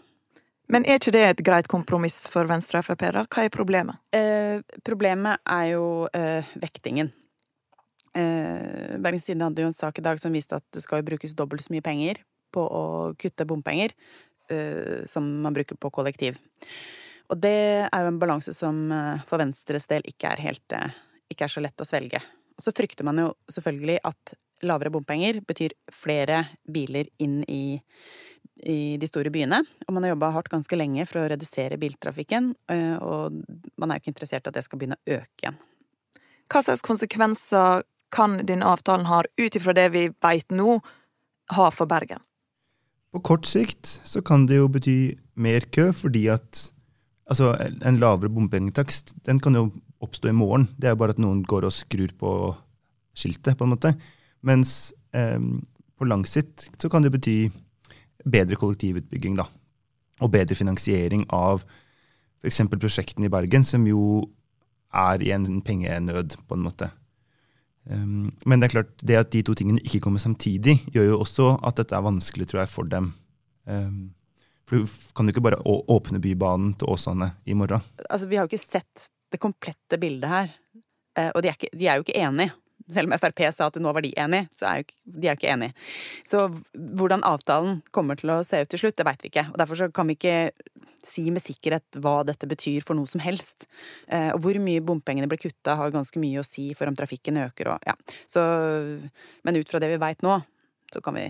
Men 0.73 0.87
er 0.89 0.97
ikke 0.97 1.13
det 1.13 1.23
et 1.27 1.43
greit 1.45 1.69
kompromiss 1.69 2.23
for 2.33 2.49
Venstre 2.49 2.81
og 2.81 2.87
Frp, 2.87 3.05
da? 3.13 3.27
Hva 3.29 3.45
er 3.45 3.53
problemet? 3.53 4.01
Eh, 4.17 4.63
problemet 4.87 5.43
er 5.45 5.67
jo 5.75 5.85
eh, 6.17 6.49
vektingen. 6.63 7.13
Eh, 8.17 8.97
Bergens 9.03 9.27
Tidende 9.29 9.51
hadde 9.51 9.67
jo 9.67 9.69
en 9.69 9.77
sak 9.77 10.01
i 10.01 10.05
dag 10.05 10.21
som 10.21 10.33
viste 10.33 10.57
at 10.57 10.65
det 10.73 10.85
skal 10.85 11.05
brukes 11.05 11.37
dobbelt 11.37 11.65
så 11.65 11.75
mye 11.75 11.85
penger 11.85 12.23
på 12.53 12.65
å 12.65 12.85
kutte 13.21 13.47
bompenger 13.49 13.93
eh, 14.53 15.05
som 15.09 15.29
man 15.45 15.57
bruker 15.57 15.77
på 15.77 15.93
kollektiv. 15.93 16.41
Og 17.33 17.41
det 17.41 17.57
er 17.85 18.05
jo 18.05 18.13
en 18.13 18.21
balanse 18.21 18.57
som 18.57 18.87
eh, 18.93 19.25
for 19.29 19.45
Venstres 19.45 19.89
del 19.93 20.09
ikke 20.09 20.33
er 20.33 20.45
helt 20.49 20.77
eh, 20.77 20.97
ikke 21.33 21.49
er 21.49 21.53
så 21.53 21.65
lett 21.65 21.85
å 21.85 21.89
svelge. 21.89 22.21
Og 22.57 22.65
så 22.65 22.73
frykter 22.77 23.09
man 23.09 23.21
jo 23.21 23.31
selvfølgelig 23.53 24.01
at 24.09 24.35
lavere 24.67 24.93
bompenger 24.95 25.41
betyr 25.47 25.75
flere 25.93 26.45
biler 26.71 27.09
inn 27.23 27.41
i, 27.51 27.79
i 28.69 28.97
de 29.01 29.09
store 29.09 29.33
byene. 29.35 29.63
Og 29.87 29.95
man 29.97 30.07
har 30.07 30.15
jobba 30.15 30.33
hardt 30.37 30.53
ganske 30.53 30.79
lenge 30.79 31.07
for 31.11 31.23
å 31.23 31.29
redusere 31.33 31.81
biltrafikken, 31.83 32.53
eh, 32.73 32.97
og 32.99 33.43
man 33.81 33.91
er 33.91 33.99
jo 33.99 34.05
ikke 34.05 34.15
interessert 34.15 34.47
i 34.47 34.53
at 34.53 34.59
det 34.59 34.67
skal 34.67 34.81
begynne 34.81 34.99
å 35.01 35.19
øke 35.19 35.45
igjen. 35.45 35.61
Hva 36.53 36.65
slags 36.65 36.85
konsekvenser 36.85 37.87
kan 38.13 38.43
denne 38.47 38.69
avtalen 38.69 39.09
ha, 39.09 39.23
ut 39.25 39.57
ifra 39.57 39.75
det 39.77 39.89
vi 39.95 40.09
veit 40.23 40.53
nå, 40.53 40.81
ha 41.57 41.71
for 41.73 41.89
Bergen? 41.89 42.21
På 43.13 43.21
kort 43.25 43.49
sikt 43.49 43.99
så 44.09 44.23
kan 44.25 44.47
det 44.49 44.61
jo 44.61 44.71
bety 44.73 45.15
mer 45.37 45.67
kø, 45.75 45.91
fordi 45.97 46.27
at 46.33 46.69
altså, 47.29 47.53
en 47.61 48.01
lavere 48.01 48.33
bompengetakst 48.33 49.15
den 49.27 49.41
kan 49.43 49.57
jo 49.57 49.67
oppstå 50.03 50.31
i 50.31 50.37
morgen. 50.37 50.69
Det 50.81 50.91
er 50.91 50.99
bare 50.99 51.15
at 51.15 51.21
noen 51.23 51.43
går 51.49 51.69
og 51.69 51.75
skrur 51.77 52.13
på 52.19 52.33
skiltet, 53.17 53.57
på 53.59 53.67
en 53.67 53.75
måte. 53.75 53.93
Mens 54.43 54.93
eh, 55.15 55.39
på 55.99 56.09
lang 56.09 56.25
sikt 56.27 56.69
så 56.83 56.91
kan 56.91 57.05
det 57.05 57.13
bety 57.15 57.37
bedre 58.23 58.59
kollektivutbygging, 58.59 59.37
da. 59.39 59.47
Og 60.23 60.31
bedre 60.35 60.57
finansiering 60.59 61.25
av 61.35 61.65
f.eks. 62.43 62.65
prosjektene 62.75 63.29
i 63.29 63.33
Bergen, 63.33 63.65
som 63.67 63.87
jo 63.87 64.25
er 64.93 65.23
i 65.25 65.31
en 65.35 65.63
pengenød, 65.65 66.37
på 66.49 66.59
en 66.59 66.67
måte. 66.67 66.91
Um, 67.85 68.31
men 68.47 68.61
det 68.61 68.69
er 68.69 68.75
klart, 68.77 68.91
det 69.03 69.19
at 69.19 69.31
de 69.35 69.43
to 69.43 69.55
tingene 69.59 69.83
ikke 69.83 70.03
kommer 70.05 70.23
samtidig, 70.23 70.77
gjør 70.95 71.09
jo 71.13 71.21
også 71.25 71.49
at 71.67 71.81
dette 71.81 71.97
er 71.97 72.05
vanskelig 72.05 72.47
tror 72.51 72.63
jeg, 72.63 72.71
for 72.71 72.91
dem. 72.91 73.13
Um, 73.67 74.13
for 74.69 74.79
Du 74.79 74.87
kan 75.17 75.27
jo 75.27 75.35
ikke 75.35 75.45
bare 75.45 75.63
åpne 75.67 76.21
Bybanen 76.23 76.75
til 76.79 76.91
Åsane 76.93 77.33
i 77.45 77.55
morgen. 77.55 77.83
Altså, 78.09 78.29
Vi 78.29 78.37
har 78.37 78.47
jo 78.47 78.53
ikke 78.53 78.63
sett 78.63 79.09
det 79.33 79.41
komplette 79.41 79.99
bildet 79.99 80.29
her. 80.29 80.53
Eh, 81.19 81.31
og 81.35 81.43
de 81.43 81.49
er, 81.49 81.57
ikke, 81.59 81.73
de 81.77 81.89
er 81.89 81.99
jo 81.99 82.05
ikke 82.07 82.21
enige. 82.21 82.53
Selv 82.91 83.11
om 83.11 83.19
Frp 83.19 83.45
sa 83.55 83.69
at 83.71 83.79
nå 83.83 83.93
var 83.95 84.05
de 84.05 84.13
enige, 84.19 84.49
så 84.57 84.69
er 84.71 84.83
jo 84.83 84.89
de 85.05 85.29
er 85.29 85.35
jo 85.35 85.41
ikke 85.41 85.53
enige. 85.53 85.75
Så 86.29 86.47
hvordan 86.73 87.25
avtalen 87.27 87.81
kommer 87.95 88.19
til 88.19 88.33
å 88.35 88.41
se 88.47 88.63
ut 88.63 88.71
til 88.73 88.85
slutt, 88.85 88.97
det 88.99 89.07
veit 89.07 89.23
vi 89.25 89.31
ikke. 89.33 89.49
Og 89.53 89.61
derfor 89.61 89.79
så 89.79 89.91
kan 89.95 90.11
vi 90.11 90.17
ikke 90.19 90.37
si 91.07 91.27
med 91.35 91.43
sikkerhet 91.43 91.99
hva 92.03 92.21
dette 92.27 92.49
betyr 92.49 92.85
for 92.87 92.99
noe 92.99 93.11
som 93.11 93.23
helst. 93.25 93.69
Eh, 94.07 94.31
og 94.35 94.43
hvor 94.45 94.59
mye 94.63 94.85
bompengene 94.85 95.29
blir 95.31 95.41
kutta, 95.43 95.77
har 95.79 95.95
ganske 95.95 96.23
mye 96.23 96.43
å 96.43 96.47
si 96.47 96.71
for 96.79 96.91
om 96.91 96.99
trafikken 96.99 97.41
øker 97.45 97.75
og 97.75 97.89
ja. 97.89 97.97
Så, 98.31 98.43
men 99.43 99.59
ut 99.59 99.71
fra 99.71 99.83
det 99.83 99.91
vi 99.93 100.01
veit 100.03 100.23
nå, 100.27 100.39
så 100.93 101.03
kan 101.05 101.19
vi, 101.19 101.27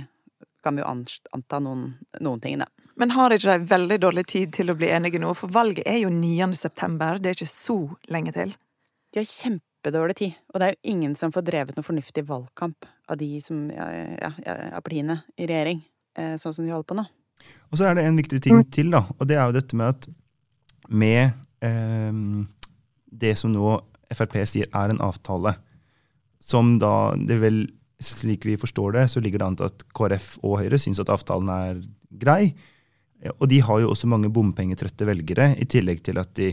kan 0.64 0.76
vi 0.76 0.85
jo 0.85 0.90
anta 0.90 1.61
noen, 1.62 1.92
noen 2.21 2.42
ting, 2.42 2.61
da. 2.62 2.68
Men 3.00 3.14
har 3.16 3.32
ikke 3.32 3.56
de 3.56 3.71
veldig 3.71 3.99
dårlig 4.02 4.26
tid 4.28 4.52
til 4.52 4.71
å 4.71 4.76
bli 4.76 4.90
enige 4.92 5.21
nå? 5.23 5.32
For 5.37 5.52
valget 5.52 5.88
er 5.88 6.02
jo 6.02 6.12
9. 6.12 6.52
september, 6.59 7.18
det 7.18 7.32
er 7.32 7.38
ikke 7.38 7.49
så 7.49 7.78
lenge 8.12 8.35
til. 8.37 8.52
De 9.12 9.23
har 9.23 9.28
kjempedårlig 9.82 10.16
tid, 10.16 10.34
og 10.52 10.60
det 10.60 10.66
er 10.66 10.74
jo 10.76 10.92
ingen 10.94 11.14
som 11.16 11.32
får 11.32 11.42
drevet 11.42 11.76
noe 11.76 11.82
fornuftig 11.82 12.22
valgkamp 12.28 12.86
av 13.10 13.18
de 13.18 13.40
som, 13.40 13.70
ja, 13.70 13.88
ja, 14.22 14.54
av 14.76 14.82
partiene 14.82 15.22
i 15.36 15.46
regjering, 15.46 15.82
eh, 16.16 16.36
sånn 16.38 16.54
som 16.54 16.64
de 16.64 16.70
holder 16.70 16.86
på 16.86 16.96
nå. 16.96 17.04
Og 17.72 17.78
så 17.78 17.88
er 17.88 17.96
det 17.96 18.04
en 18.06 18.16
viktig 18.16 18.40
ting 18.42 18.62
til, 18.70 18.92
da, 18.92 19.02
og 19.18 19.26
det 19.26 19.36
er 19.36 19.46
jo 19.46 19.56
dette 19.56 19.76
med 19.76 19.88
at 19.88 20.06
med 20.88 21.32
eh, 21.62 22.12
det 23.10 23.34
som 23.38 23.52
nå 23.52 23.80
Frp 24.12 24.36
sier 24.44 24.68
er 24.76 24.92
en 24.92 25.00
avtale, 25.00 25.56
som 26.42 26.76
da 26.78 27.14
det 27.16 27.40
vel, 27.40 27.64
Slik 28.02 28.42
vi 28.44 28.56
forstår 28.58 28.96
det, 28.96 29.04
så 29.12 29.20
ligger 29.22 29.38
det 29.38 29.46
an 29.46 29.56
til 29.56 29.68
at 29.70 29.84
KrF 29.94 30.24
og 30.42 30.56
Høyre 30.58 30.78
syns 30.82 30.98
at 30.98 31.10
avtalen 31.12 31.46
er 31.54 31.76
grei. 32.10 32.50
Og 33.38 33.46
de 33.46 33.60
har 33.62 33.78
jo 33.78 33.92
også 33.92 34.08
mange 34.10 34.26
bompengetrøtte 34.34 35.06
velgere, 35.06 35.52
i 35.54 35.68
tillegg 35.70 36.02
til 36.02 36.18
at 36.18 36.32
de 36.34 36.48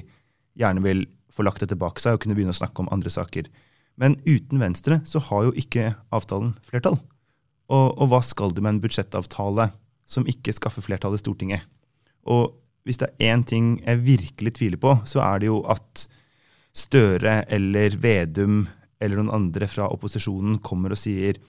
gjerne 0.62 0.84
vil 0.86 1.02
få 1.34 1.46
lagt 1.46 1.64
det 1.64 1.72
tilbake 1.72 2.02
seg 2.04 2.16
og 2.16 2.24
kunne 2.24 2.38
begynne 2.38 2.56
å 2.56 2.60
snakke 2.60 2.84
om 2.84 2.92
andre 2.94 3.12
saker. 3.14 3.50
Men 4.00 4.18
uten 4.26 4.62
Venstre 4.62 5.02
så 5.08 5.22
har 5.30 5.50
jo 5.50 5.56
ikke 5.60 5.94
avtalen 6.16 6.54
flertall. 6.68 7.00
Og, 7.70 7.88
og 8.00 8.10
hva 8.12 8.22
skal 8.26 8.54
du 8.56 8.64
med 8.64 8.76
en 8.76 8.82
budsjettavtale 8.84 9.70
som 10.10 10.26
ikke 10.30 10.56
skaffer 10.56 10.86
flertall 10.86 11.18
i 11.18 11.22
Stortinget? 11.22 11.68
Og 12.30 12.56
hvis 12.88 13.02
det 13.02 13.12
er 13.12 13.34
én 13.36 13.44
ting 13.46 13.76
jeg 13.84 14.02
virkelig 14.06 14.56
tviler 14.58 14.82
på, 14.82 14.96
så 15.06 15.22
er 15.26 15.44
det 15.44 15.52
jo 15.52 15.62
at 15.70 16.08
Støre 16.80 17.42
eller 17.52 17.96
Vedum 18.00 18.64
eller 19.00 19.20
noen 19.20 19.34
andre 19.34 19.68
fra 19.70 19.88
opposisjonen 19.92 20.60
kommer 20.64 20.94
og 20.94 21.00
sier 21.02 21.40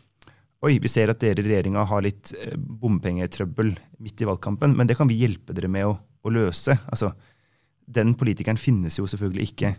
Oi, 0.61 0.75
vi 0.77 0.91
ser 0.93 1.09
at 1.09 1.21
dere 1.23 1.41
i 1.41 1.47
regjeringa 1.47 1.87
har 1.89 2.03
litt 2.05 2.35
eh, 2.37 2.53
bompengetrøbbel 2.53 3.71
midt 4.05 4.21
i 4.21 4.27
valgkampen, 4.29 4.75
men 4.77 4.91
det 4.91 4.99
kan 4.99 5.09
vi 5.09 5.17
hjelpe 5.23 5.55
dere 5.57 5.71
med 5.73 5.87
å, 5.89 5.95
å 5.97 6.33
løse. 6.35 6.75
Altså, 6.93 7.15
den 7.95 8.15
politikeren 8.19 8.61
finnes 8.61 8.99
jo 8.99 9.07
selvfølgelig 9.11 9.51
ikke 9.53 9.75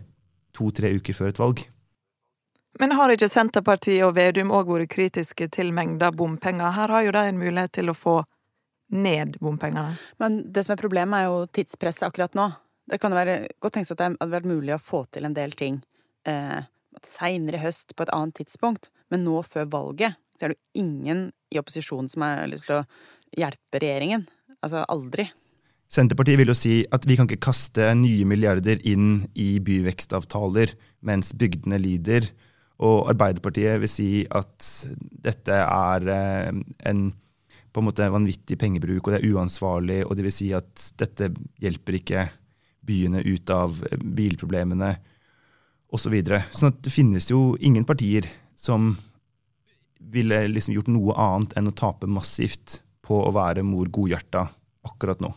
to-tre 0.56 0.92
uker 0.98 1.16
før 1.16 1.32
et 1.32 1.40
valg. 1.40 1.62
Men 2.80 2.94
har 2.96 3.12
ikke 3.12 3.28
Senterpartiet 3.28 4.04
og 4.06 4.14
Vedum 4.16 4.52
òg 4.56 4.70
vært 4.70 4.92
kritiske 4.94 5.48
til 5.52 5.72
mengda 5.76 6.10
bompenger? 6.16 6.72
Her 6.72 6.92
har 6.94 7.04
jo 7.04 7.12
de 7.12 7.24
en 7.28 7.40
mulighet 7.40 7.74
til 7.76 7.92
å 7.92 7.96
få 7.96 8.22
ned 8.92 9.36
bompengene. 9.40 9.96
Men 10.20 10.40
det 10.52 10.64
som 10.64 10.74
er 10.74 10.80
problemet, 10.80 11.18
er 11.18 11.30
jo 11.30 11.46
tidspresset 11.52 12.08
akkurat 12.08 12.36
nå. 12.36 12.48
Det 12.88 12.98
kan 13.00 13.14
være 13.14 13.38
godt 13.62 13.78
tenkes 13.78 13.92
at 13.94 14.00
det 14.00 14.08
hadde 14.10 14.34
vært 14.34 14.48
mulig 14.48 14.74
å 14.76 14.82
få 14.82 15.04
til 15.12 15.28
en 15.28 15.36
del 15.36 15.54
ting 15.56 15.78
eh, 16.28 16.64
seinere 17.06 17.60
i 17.60 17.62
høst, 17.62 17.94
på 17.96 18.04
et 18.04 18.12
annet 18.12 18.40
tidspunkt. 18.40 18.90
Men 19.12 19.24
nå 19.24 19.40
før 19.46 19.68
valget 19.72 20.18
så 20.36 20.46
er 20.46 20.52
det 20.52 20.58
jo 20.58 20.82
ingen 20.82 21.26
i 21.52 21.60
opposisjonen 21.60 22.08
som 22.10 22.24
har 22.24 22.48
lyst 22.50 22.68
til 22.68 22.80
å 22.80 22.86
hjelpe 23.36 23.80
regjeringen. 23.80 24.26
Altså 24.60 24.84
aldri. 24.92 25.28
Senterpartiet 25.92 26.38
vil 26.40 26.48
jo 26.48 26.56
si 26.56 26.78
at 26.88 27.04
vi 27.04 27.18
kan 27.18 27.28
ikke 27.28 27.50
kaste 27.50 27.90
nye 27.98 28.24
milliarder 28.28 28.80
inn 28.88 29.26
i 29.36 29.58
byvekstavtaler 29.60 30.72
mens 31.04 31.34
bygdene 31.36 31.76
lider. 31.82 32.30
Og 32.82 33.10
Arbeiderpartiet 33.12 33.82
vil 33.82 33.92
si 33.92 34.06
at 34.32 34.68
dette 35.26 35.58
er 35.58 36.08
eh, 36.08 36.62
en 36.88 37.10
på 37.72 37.80
en 37.80 37.86
måte 37.88 38.08
vanvittig 38.12 38.58
pengebruk, 38.60 39.06
og 39.06 39.14
det 39.14 39.20
er 39.22 39.30
uansvarlig, 39.32 40.02
og 40.04 40.16
det 40.16 40.26
vil 40.26 40.34
si 40.34 40.50
at 40.52 40.90
dette 41.00 41.30
hjelper 41.62 41.96
ikke 41.96 42.26
byene 42.84 43.22
ut 43.24 43.52
av 43.54 43.78
bilproblemene 44.02 44.90
osv. 45.92 46.02
Så 46.02 46.12
videre. 46.12 46.42
sånn 46.52 46.72
at 46.72 46.82
det 46.84 46.92
finnes 46.92 47.28
jo 47.30 47.54
ingen 47.60 47.84
partier 47.88 48.28
som 48.56 48.94
ville 50.12 50.42
liksom 50.48 50.76
gjort 50.76 50.88
noe 50.92 51.16
annet 51.20 51.56
enn 51.56 51.68
å 51.68 51.76
tape 51.76 52.08
massivt 52.08 52.80
på 53.04 53.22
å 53.24 53.32
være 53.32 53.64
mor 53.64 53.88
godhjerta 53.92 54.46
akkurat 54.88 55.20
nå. 55.24 55.32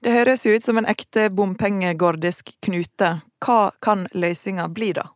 Det 0.00 0.12
høres 0.14 0.46
jo 0.46 0.54
ut 0.56 0.64
som 0.64 0.78
en 0.80 0.88
ekte 0.88 1.26
bompengegordisk 1.36 2.54
knute. 2.64 3.10
Hva 3.44 3.58
kan 3.84 4.06
løsninga 4.16 4.64
bli, 4.72 4.94
da? 4.96 5.10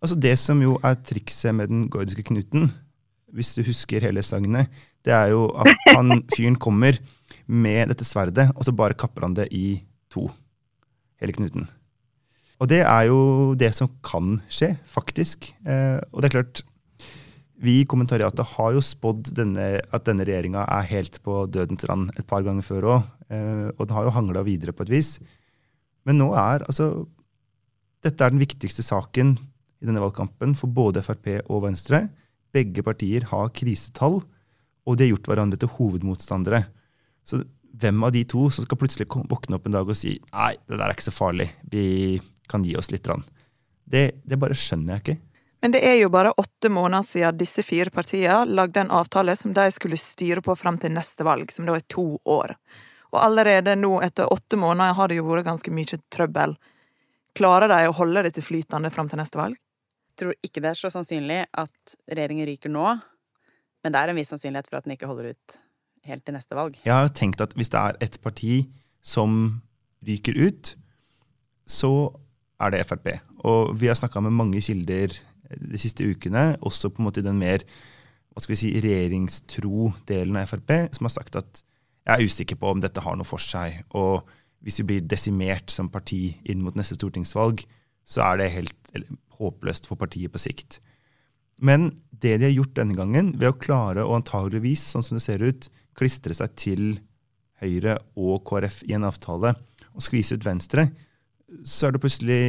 Altså 0.00 0.16
Det 0.16 0.32
som 0.40 0.62
jo 0.64 0.78
er 0.80 0.96
trikset 1.04 1.52
med 1.56 1.68
den 1.68 1.82
gordiske 1.92 2.24
knuten, 2.30 2.70
hvis 3.36 3.52
du 3.54 3.60
husker 3.66 4.00
hele 4.02 4.22
sagnet, 4.24 4.72
det 5.04 5.12
er 5.12 5.34
jo 5.34 5.50
at 5.60 5.68
han 5.96 6.22
fyren 6.32 6.56
kommer 6.56 6.96
med 7.46 7.92
dette 7.92 8.06
sverdet, 8.08 8.48
og 8.56 8.64
så 8.64 8.72
bare 8.72 8.96
kapper 8.96 9.28
han 9.28 9.36
det 9.36 9.50
i 9.52 9.82
to 10.10 10.30
hele 11.20 11.36
knuten. 11.36 11.68
Og 12.60 12.68
det 12.68 12.80
er 12.80 13.08
jo 13.08 13.20
det 13.60 13.70
som 13.76 13.92
kan 14.04 14.38
skje, 14.52 14.74
faktisk. 14.88 15.52
Eh, 15.68 16.00
og 16.12 16.20
det 16.20 16.28
er 16.30 16.36
klart, 16.38 16.64
vi 17.60 17.80
i 17.80 17.86
kommentariatet 17.88 18.54
har 18.54 18.72
jo 18.72 18.82
spådd 18.84 19.32
at 19.36 20.06
denne 20.06 20.24
regjeringa 20.24 20.64
er 20.64 20.88
helt 20.94 21.18
på 21.24 21.44
dødens 21.52 21.84
rand 21.90 22.08
et 22.16 22.28
par 22.28 22.44
ganger 22.46 22.64
før 22.64 22.88
òg. 22.94 23.08
Eh, 23.28 23.68
og 23.76 23.84
det 23.84 23.96
har 23.96 24.06
jo 24.06 24.16
hangla 24.16 24.44
videre 24.46 24.72
på 24.72 24.86
et 24.86 24.92
vis. 24.94 25.10
Men 26.08 26.20
nå 26.22 26.32
er 26.34 26.64
altså 26.66 27.06
Dette 28.00 28.24
er 28.24 28.32
den 28.32 28.40
viktigste 28.40 28.80
saken 28.80 29.34
i 29.36 29.84
denne 29.84 30.00
valgkampen 30.00 30.54
for 30.56 30.72
både 30.72 31.02
Frp 31.04 31.26
og 31.52 31.66
Venstre. 31.66 32.06
Begge 32.48 32.80
partier 32.80 33.26
har 33.28 33.50
krisetall, 33.52 34.22
og 34.88 34.96
de 34.96 35.04
har 35.04 35.10
gjort 35.10 35.28
hverandre 35.28 35.58
til 35.60 35.68
hovedmotstandere. 35.74 36.62
Så 37.28 37.42
hvem 37.76 38.00
av 38.08 38.14
de 38.16 38.22
to 38.24 38.46
som 38.48 38.64
skal 38.64 38.80
plutselig 38.80 39.04
våkne 39.04 39.58
opp 39.58 39.68
en 39.68 39.76
dag 39.76 39.92
og 39.92 39.98
si 40.00 40.14
nei, 40.32 40.54
det 40.64 40.78
der 40.78 40.86
er 40.86 40.96
ikke 40.96 41.10
så 41.10 41.12
farlig, 41.12 41.50
vi 41.68 42.16
kan 42.48 42.64
gi 42.64 42.72
oss 42.80 42.88
litt. 42.88 43.04
Det, 43.84 44.06
det 44.24 44.40
bare 44.40 44.56
skjønner 44.56 44.96
jeg 44.96 45.04
ikke. 45.04 45.18
Men 45.60 45.74
det 45.74 45.82
er 45.84 45.98
jo 46.00 46.08
bare 46.12 46.32
åtte 46.40 46.70
måneder 46.72 47.04
siden 47.04 47.40
disse 47.40 47.62
fire 47.62 47.92
partiene 47.92 48.46
lagde 48.48 48.80
en 48.80 48.92
avtale 48.96 49.34
som 49.36 49.52
de 49.56 49.66
skulle 49.72 49.98
styre 50.00 50.40
på 50.44 50.56
fram 50.56 50.78
til 50.80 50.94
neste 50.94 51.26
valg, 51.26 51.52
som 51.52 51.68
da 51.68 51.76
er 51.76 51.84
to 51.92 52.14
år. 52.24 52.54
Og 53.10 53.18
allerede 53.20 53.74
nå, 53.76 53.98
etter 54.04 54.30
åtte 54.32 54.56
måneder, 54.60 54.94
har 54.96 55.10
det 55.10 55.18
jo 55.18 55.26
vært 55.28 55.48
ganske 55.50 55.72
mye 55.74 55.98
trøbbel. 56.14 56.54
Klarer 57.36 57.68
de 57.70 57.88
å 57.88 57.96
holde 57.98 58.24
dette 58.26 58.44
flytende 58.44 58.90
fram 58.94 59.10
til 59.10 59.20
neste 59.20 59.40
valg? 59.40 59.58
Jeg 60.10 60.22
tror 60.22 60.36
ikke 60.44 60.62
det 60.62 60.70
er 60.72 60.78
så 60.78 60.90
sannsynlig 60.92 61.40
at 61.48 61.96
regjeringen 62.10 62.48
ryker 62.48 62.72
nå, 62.72 62.86
men 63.80 63.92
det 63.92 64.00
er 64.00 64.12
en 64.12 64.18
viss 64.18 64.32
sannsynlighet 64.32 64.68
for 64.68 64.80
at 64.80 64.86
den 64.86 64.96
ikke 64.96 65.08
holder 65.08 65.32
ut 65.32 65.60
helt 66.08 66.24
til 66.24 66.36
neste 66.36 66.56
valg. 66.56 66.76
Jeg 66.84 66.92
har 66.92 67.06
jo 67.06 67.14
tenkt 67.16 67.42
at 67.44 67.54
hvis 67.56 67.72
det 67.72 67.80
er 67.80 68.00
et 68.04 68.18
parti 68.24 68.60
som 69.04 69.60
ryker 70.06 70.36
ut, 70.36 70.74
så 71.68 71.92
er 72.60 72.74
det 72.74 72.84
Frp. 72.88 73.12
Og 73.48 73.72
vi 73.80 73.88
har 73.88 73.96
snakka 73.96 74.20
med 74.24 74.36
mange 74.36 74.60
kilder 74.64 75.16
de 75.56 75.80
siste 75.80 76.06
ukene, 76.06 76.54
også 76.60 76.92
på 76.92 77.02
en 77.02 77.08
måte 77.08 77.22
i 77.22 77.26
den 77.26 77.40
mer 77.40 77.64
hva 78.30 78.42
skal 78.42 78.54
vi 78.54 78.60
si, 78.60 78.70
regjeringstro 78.78 79.90
delen 80.06 80.38
av 80.38 80.52
Frp, 80.52 80.70
som 80.94 81.08
har 81.08 81.14
sagt 81.16 81.38
at 81.40 81.64
jeg 82.06 82.14
er 82.14 82.26
usikker 82.30 82.58
på 82.60 82.70
om 82.70 82.82
dette 82.82 83.02
har 83.02 83.16
noe 83.18 83.26
for 83.26 83.42
seg. 83.42 83.82
Og 83.98 84.28
hvis 84.64 84.80
vi 84.80 84.86
blir 84.86 85.08
desimert 85.08 85.72
som 85.74 85.90
parti 85.92 86.36
inn 86.48 86.62
mot 86.64 86.76
neste 86.78 86.96
stortingsvalg, 86.98 87.64
så 88.06 88.22
er 88.28 88.40
det 88.40 88.54
helt 88.54 88.94
håpløst 89.40 89.88
for 89.90 90.00
partiet 90.00 90.32
på 90.32 90.42
sikt. 90.42 90.78
Men 91.60 91.90
det 92.10 92.38
de 92.40 92.48
har 92.48 92.54
gjort 92.54 92.76
denne 92.78 92.96
gangen, 92.96 93.34
ved 93.36 93.52
å 93.52 93.58
klare 93.60 94.06
å 94.06 94.16
antageligvis, 94.16 94.86
sånn 94.92 95.04
som 95.04 95.18
det 95.18 95.24
ser 95.26 95.44
ut, 95.44 95.68
klistre 95.98 96.36
seg 96.36 96.54
til 96.58 96.84
Høyre 97.60 97.98
og 98.16 98.40
KrF 98.48 98.80
i 98.88 98.94
en 98.96 99.04
avtale 99.04 99.52
og 99.90 100.04
skvise 100.04 100.38
ut 100.38 100.46
Venstre, 100.46 100.86
så 101.66 101.88
er 101.88 101.94
det 101.94 102.02
plutselig 102.02 102.42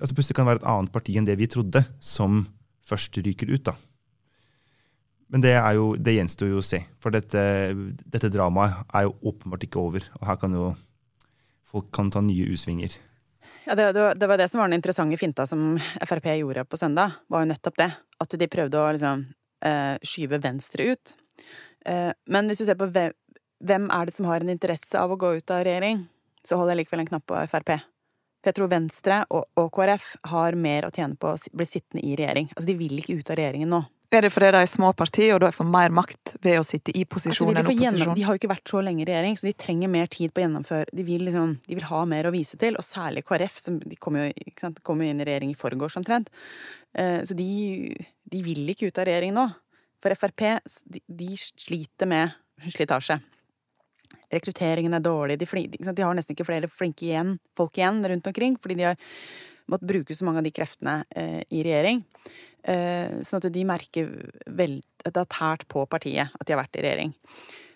altså 0.00 0.16
plutselig 0.16 0.36
kan 0.36 0.46
det 0.46 0.54
være 0.54 0.62
et 0.62 0.70
annet 0.72 0.92
parti 0.94 1.16
enn 1.18 1.28
det 1.28 1.36
vi 1.40 1.48
trodde, 1.50 1.84
som 2.00 2.44
først 2.86 3.20
ryker 3.22 3.52
ut. 3.52 3.64
da. 3.68 3.76
Men 5.30 5.44
det, 5.44 5.52
er 5.54 5.76
jo, 5.78 5.92
det 5.94 6.16
gjenstår 6.16 6.50
jo 6.50 6.58
å 6.58 6.66
se. 6.66 6.82
For 6.98 7.14
dette, 7.14 7.42
dette 8.02 8.32
dramaet 8.34 8.80
er 8.96 9.06
jo 9.06 9.14
åpenbart 9.30 9.66
ikke 9.66 9.78
over. 9.78 10.06
Og 10.18 10.26
her 10.26 10.40
kan 10.40 10.56
jo 10.56 10.72
folk 11.70 11.92
kan 11.94 12.10
ta 12.10 12.22
nye 12.24 12.48
U-svinger. 12.50 12.96
Ja, 13.68 13.76
det, 13.78 13.92
det, 13.94 14.26
var 14.26 14.40
det 14.40 14.48
som 14.50 14.58
var 14.58 14.70
den 14.70 14.80
interessante 14.80 15.18
finta 15.20 15.46
som 15.46 15.76
Frp 15.78 16.26
gjorde 16.40 16.64
på 16.66 16.80
søndag. 16.80 17.14
var 17.30 17.44
jo 17.44 17.52
nettopp 17.52 17.78
det. 17.78 17.90
At 18.20 18.38
de 18.42 18.50
prøvde 18.50 18.80
å 18.80 18.90
liksom, 18.96 19.22
eh, 19.62 19.94
skyve 20.02 20.40
Venstre 20.42 20.90
ut. 20.90 21.14
Eh, 21.86 22.10
men 22.26 22.50
hvis 22.50 22.64
du 22.64 22.66
ser 22.66 22.80
på 22.80 22.90
hvem 22.90 23.86
er 23.86 24.08
det 24.08 24.16
som 24.16 24.26
har 24.26 24.42
en 24.42 24.50
interesse 24.50 24.98
av 24.98 25.14
å 25.14 25.20
gå 25.20 25.36
ut 25.38 25.54
av 25.54 25.62
regjering, 25.62 26.02
så 26.42 26.58
holder 26.58 26.74
jeg 26.74 26.82
likevel 26.82 27.04
en 27.04 27.12
knapp 27.12 27.28
på 27.30 27.46
Frp. 27.52 27.76
For 28.40 28.50
jeg 28.50 28.56
tror 28.56 28.72
Venstre 28.72 29.22
og, 29.36 29.46
og 29.60 29.70
KrF 29.76 30.12
har 30.32 30.56
mer 30.56 30.88
å 30.88 30.92
tjene 30.94 31.18
på 31.20 31.34
å 31.34 31.38
bli 31.52 31.66
sittende 31.68 32.04
i 32.04 32.16
regjering. 32.18 32.48
Altså, 32.54 32.68
De 32.70 32.76
vil 32.78 33.00
ikke 33.00 33.18
ut 33.20 33.32
av 33.32 33.40
regjeringen 33.40 33.74
nå. 33.76 33.82
Er 34.10 34.24
det 34.26 34.32
fordi 34.34 34.48
de 34.50 34.58
er 34.64 34.66
små 34.66 34.88
partier 34.98 35.36
og 35.36 35.38
da 35.44 35.52
får 35.54 35.66
mer 35.70 35.92
makt 35.94 36.32
ved 36.42 36.56
å 36.58 36.64
sitte 36.66 36.90
i 36.98 37.04
posisjon 37.06 37.52
altså, 37.52 37.70
enn 37.70 37.84
opposisjon? 37.84 38.14
De 38.18 38.24
har 38.26 38.34
jo 38.34 38.40
ikke 38.40 38.50
vært 38.50 38.72
så 38.72 38.80
lenge 38.82 39.04
i 39.04 39.06
regjering, 39.06 39.36
så 39.38 39.46
de 39.46 39.52
trenger 39.54 39.92
mer 39.92 40.10
tid 40.10 40.32
på 40.34 40.42
å 40.42 40.44
gjennomføre. 40.44 40.90
De 40.98 41.04
vil, 41.06 41.22
liksom, 41.28 41.52
de 41.62 41.78
vil 41.78 41.86
ha 41.86 42.00
mer 42.10 42.26
å 42.26 42.32
vise 42.34 42.58
til, 42.58 42.74
og 42.80 42.82
særlig 42.82 43.22
KrF, 43.28 43.60
som 43.62 43.78
de 43.78 43.98
kom 44.02 44.18
jo, 44.18 44.26
kom 44.82 45.04
jo 45.04 45.12
inn 45.12 45.22
i 45.22 45.28
regjering 45.28 45.54
i 45.54 45.58
forgårs 45.58 46.00
omtrent. 46.00 46.32
Uh, 46.90 47.20
så 47.22 47.38
de, 47.38 47.46
de, 48.34 48.42
vil 48.48 48.74
ikke 48.74 48.90
ut 48.90 48.98
av 48.98 49.06
regjering 49.06 49.36
nå. 49.36 49.46
For 50.02 50.16
Frp 50.18 50.46
de, 50.90 51.04
de 51.06 51.30
sliter 51.38 52.10
med 52.10 52.34
slitasje. 52.66 53.20
Rekrutteringen 54.30 54.94
er 54.94 55.02
dårlig. 55.04 55.38
De, 55.40 55.46
de, 55.46 56.02
har 56.02 56.14
nesten 56.16 56.36
ikke 56.36 56.46
flere 56.48 56.70
flinke 56.70 57.08
igjen, 57.08 57.34
folk 57.58 57.78
igjen 57.78 58.02
rundt 58.12 58.30
omkring, 58.30 58.58
fordi 58.62 58.78
de 58.78 58.90
har 58.90 59.00
måttet 59.70 59.90
bruke 59.90 60.14
så 60.14 60.26
mange 60.26 60.42
av 60.42 60.46
de 60.46 60.52
kreftene 60.54 61.00
eh, 61.16 61.40
i 61.50 61.64
regjering. 61.66 62.04
Eh, 62.62 63.18
sånn 63.26 63.40
at 63.40 63.48
de 63.54 63.64
merker 63.66 64.12
vel, 64.46 64.78
at 65.04 65.14
det 65.14 65.22
har 65.22 65.32
tært 65.32 65.66
på 65.70 65.86
partiet 65.90 66.30
at 66.34 66.46
de 66.46 66.54
har 66.54 66.62
vært 66.62 66.78
i 66.78 66.84
regjering. 66.84 67.14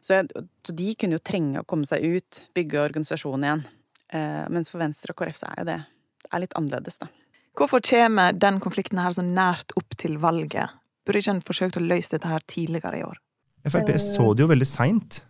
Så, 0.04 0.20
så, 0.28 0.76
de 0.76 0.92
kunne 1.00 1.16
jo 1.16 1.25
trenge 1.25 1.62
å 1.62 1.66
komme 1.68 1.88
seg 1.88 2.04
ut, 2.04 2.42
bygge 2.56 2.82
organisasjonen 2.82 3.49
igjen. 3.49 3.66
Eh, 4.14 4.44
mens 4.52 4.70
for 4.70 4.82
Venstre 4.82 5.14
og 5.14 5.20
KrF 5.20 5.40
så 5.40 5.50
er 5.50 5.62
jo 5.62 5.68
det, 5.70 5.78
det 6.26 6.30
er 6.30 6.44
litt 6.44 6.58
annerledes, 6.61 7.00
da. 7.02 7.11
Hvorfor 7.54 7.82
kommer 7.87 8.34
den 8.34 8.58
konflikten 8.62 8.99
her 8.99 9.14
så 9.14 9.23
nært 9.23 9.73
opp 9.78 9.94
til 9.99 10.18
valget? 10.23 10.75
Burde 11.06 11.20
ikke 11.23 11.37
en 11.37 11.44
forsøkt 11.44 11.78
å 11.78 11.84
løse 11.84 12.11
dette 12.16 12.28
her 12.28 12.42
tidligere 12.50 12.99
i 12.99 13.04
år? 13.06 13.20
Frp 13.64 13.94
så 14.02 14.26
det 14.34 14.44
jo 14.44 14.50
veldig 14.50 14.68
seint. 14.68 15.23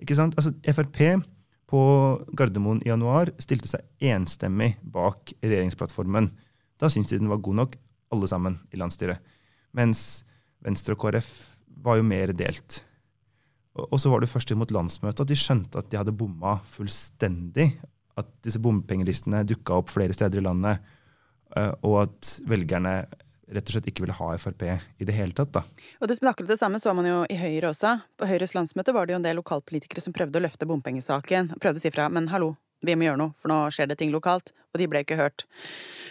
Ikke 0.00 0.16
sant? 0.16 0.36
Altså, 0.38 0.54
Frp 0.64 1.00
på 1.70 1.80
Gardermoen 2.34 2.80
i 2.82 2.90
januar 2.90 3.30
stilte 3.38 3.70
seg 3.70 4.08
enstemmig 4.10 4.72
bak 4.82 5.34
regjeringsplattformen. 5.38 6.30
Da 6.80 6.90
syntes 6.90 7.12
de 7.12 7.20
den 7.20 7.30
var 7.30 7.42
god 7.44 7.60
nok, 7.60 7.76
alle 8.10 8.26
sammen 8.26 8.58
i 8.74 8.80
landsstyret. 8.80 9.20
Mens 9.76 10.24
Venstre 10.64 10.96
og 10.96 11.04
KrF 11.04 11.28
var 11.84 12.00
jo 12.00 12.06
mer 12.06 12.32
delt. 12.36 12.80
Og 13.78 14.00
så 14.02 14.10
var 14.10 14.22
det 14.22 14.32
først 14.32 14.50
mot 14.58 14.72
landsmøtet 14.74 15.22
at 15.22 15.30
de 15.30 15.38
skjønte 15.38 15.78
at 15.78 15.90
de 15.92 16.00
hadde 16.00 16.16
bomma 16.16 16.56
fullstendig. 16.74 17.70
At 18.18 18.28
disse 18.44 18.60
bompengelistene 18.60 19.44
dukka 19.46 19.78
opp 19.78 19.92
flere 19.92 20.16
steder 20.16 20.42
i 20.42 20.44
landet, 20.44 20.82
eh, 21.56 21.70
og 21.86 22.02
at 22.02 22.32
velgerne 22.50 23.04
rett 23.50 23.66
og 23.66 23.74
slett 23.74 23.90
ikke 23.90 24.04
ville 24.04 24.16
ha 24.16 24.30
Frp 24.38 24.64
i 24.70 25.06
det 25.06 25.16
hele 25.16 25.34
tatt. 25.36 25.52
da. 25.52 25.62
Og 26.00 26.08
det, 26.08 26.18
akkurat 26.22 26.50
det 26.50 26.58
samme 26.60 26.80
så 26.82 26.94
man 26.96 27.08
jo 27.08 27.22
i 27.30 27.38
Høyre 27.40 27.72
også. 27.72 27.96
På 28.18 28.28
Høyres 28.30 28.54
landsmøte 28.56 28.94
var 28.96 29.06
det 29.06 29.16
jo 29.16 29.20
en 29.20 29.26
del 29.26 29.38
lokalpolitikere 29.40 30.02
som 30.04 30.14
prøvde 30.16 30.38
å 30.38 30.44
løfte 30.44 30.68
bompengesaken. 30.70 31.54
Prøvde 31.60 31.82
å 31.82 31.84
si 31.84 31.92
fra 31.94 32.08
men 32.12 32.30
hallo, 32.32 32.54
vi 32.86 32.96
må 32.96 33.08
gjøre 33.08 33.20
noe, 33.20 33.34
for 33.36 33.52
nå 33.52 33.58
skjer 33.74 33.90
det 33.90 33.98
ting 34.00 34.12
lokalt. 34.14 34.54
Og 34.72 34.80
de 34.80 34.88
ble 34.90 35.02
ikke 35.04 35.18
hørt. 35.20 35.44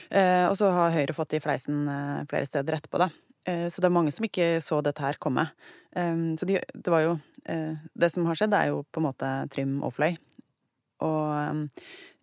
Eh, 0.10 0.46
og 0.50 0.56
så 0.60 0.70
har 0.74 0.94
Høyre 0.94 1.16
fått 1.16 1.38
i 1.38 1.42
fleisen 1.44 1.88
eh, 1.90 2.22
flere 2.30 2.50
steder 2.50 2.78
etterpå, 2.78 3.02
da. 3.02 3.10
Eh, 3.48 3.68
så 3.72 3.82
det 3.82 3.90
er 3.90 3.96
mange 3.96 4.14
som 4.14 4.28
ikke 4.28 4.52
så 4.64 4.82
dette 4.86 5.04
her 5.06 5.22
komme. 5.22 5.50
Så 5.90 6.46
de, 6.46 6.60
det 6.70 6.92
var 6.94 7.02
jo 7.02 7.16
Det 7.50 8.10
som 8.14 8.28
har 8.30 8.38
skjedd, 8.38 8.54
er 8.54 8.68
jo 8.70 8.84
på 8.94 9.02
en 9.02 9.08
måte 9.08 9.28
Trym 9.50 9.80
og 9.82 9.96
Fløy. 9.96 10.12
Og 11.02 11.64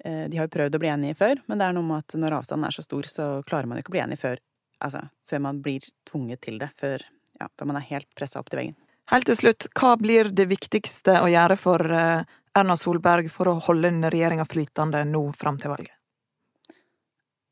de 0.06 0.38
har 0.38 0.46
jo 0.46 0.52
prøvd 0.54 0.76
å 0.76 0.78
bli 0.78 0.92
enige 0.92 1.16
før, 1.18 1.40
men 1.50 1.58
det 1.58 1.66
er 1.66 1.74
noe 1.74 1.88
med 1.88 2.04
at 2.04 2.14
når 2.14 2.36
avstanden 2.36 2.68
er 2.68 2.76
så 2.76 2.84
stor, 2.84 3.08
så 3.10 3.26
klarer 3.48 3.66
man 3.66 3.80
ikke 3.80 3.90
å 3.90 3.96
bli 3.96 4.04
enige 4.04 4.22
før 4.22 4.42
altså, 4.82 5.02
før 5.26 5.42
man 5.48 5.60
blir 5.64 5.84
tvunget 6.08 6.42
til 6.46 6.58
det. 6.62 6.70
Før, 6.78 7.02
ja, 7.40 7.48
før 7.58 7.70
man 7.70 7.80
er 7.80 7.86
helt 7.90 8.08
pressa 8.18 8.40
opp 8.40 8.50
til 8.50 8.62
veggen. 8.62 8.76
Helt 9.12 9.28
til 9.28 9.38
slutt, 9.38 9.68
hva 9.78 9.94
blir 10.00 10.32
det 10.34 10.48
viktigste 10.50 11.20
å 11.22 11.28
gjøre 11.30 11.56
for 11.60 11.82
eh, 11.94 12.24
Erna 12.58 12.74
Solberg 12.78 13.28
for 13.30 13.52
å 13.52 13.60
holde 13.68 13.92
regjeringa 14.10 14.46
flytende 14.48 15.04
nå 15.06 15.28
fram 15.36 15.60
til 15.62 15.70
valget? 15.70 15.94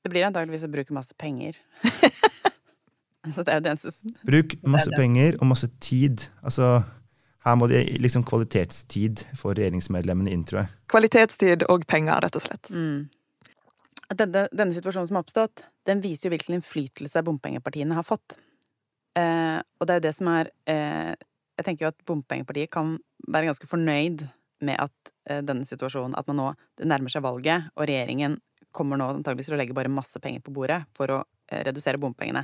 Det 0.05 0.11
blir 0.13 0.27
antageligvis 0.27 0.67
å 0.67 0.73
bruke 0.73 0.97
masse 0.97 1.15
penger. 1.17 1.57
altså, 3.25 3.45
det 3.45 3.53
er 3.53 3.61
jo 3.61 3.65
det 3.65 3.73
eneste 3.73 4.27
Bruk 4.27 4.59
masse 4.67 4.93
penger 4.99 5.39
og 5.39 5.49
masse 5.55 5.71
tid. 5.81 6.27
Altså, 6.43 6.83
her 7.47 7.57
må 7.61 7.71
det 7.71 7.87
liksom 8.03 8.27
kvalitetstid 8.27 9.23
for 9.39 9.57
regjeringsmedlemmene 9.57 10.35
inn, 10.35 10.43
tror 10.49 10.65
jeg. 10.65 10.75
Kvalitetstid 10.93 11.65
og 11.73 11.87
penger, 11.89 12.19
rett 12.27 12.41
og 12.41 12.45
slett. 12.45 12.75
Mm 12.75 13.07
at 14.11 14.21
denne, 14.21 14.47
denne, 14.53 14.75
situasjonen 14.77 15.09
som 15.09 15.19
har 15.19 15.25
oppstått, 15.25 15.67
den 15.89 16.03
viser 16.05 16.29
jo 16.29 16.35
hvilken 16.35 16.59
innflytelse 16.59 17.23
bompengepartiene 17.27 17.97
har 17.97 18.07
fått. 18.07 18.39
Eh, 19.19 19.61
og 19.79 19.87
det 19.87 19.95
er 19.95 20.01
jo 20.01 20.07
det 20.09 20.17
som 20.17 20.29
er 20.33 20.49
eh, 20.67 21.13
Jeg 21.55 21.67
tenker 21.69 21.85
jo 21.85 21.91
at 21.93 22.01
bompengepartiet 22.03 22.73
kan 22.75 22.97
være 23.31 23.47
ganske 23.47 23.69
fornøyd 23.71 24.25
med 24.67 24.81
at 24.83 25.13
eh, 25.31 25.39
denne 25.47 25.63
situasjonen 25.69 26.17
At 26.19 26.27
man 26.27 26.41
nå 26.41 26.49
det 26.81 26.89
nærmer 26.91 27.13
seg 27.13 27.23
valget, 27.23 27.71
og 27.79 27.87
regjeringen 27.87 28.41
kommer 28.75 28.99
nå 28.99 29.07
antageligvis 29.13 29.53
til 29.53 29.57
å 29.57 29.61
legge 29.61 29.77
bare 29.77 29.93
masse 29.93 30.19
penger 30.23 30.43
på 30.43 30.55
bordet 30.57 30.81
for 30.99 31.13
å 31.15 31.21
eh, 31.23 31.63
redusere 31.69 32.01
bompengene. 32.03 32.43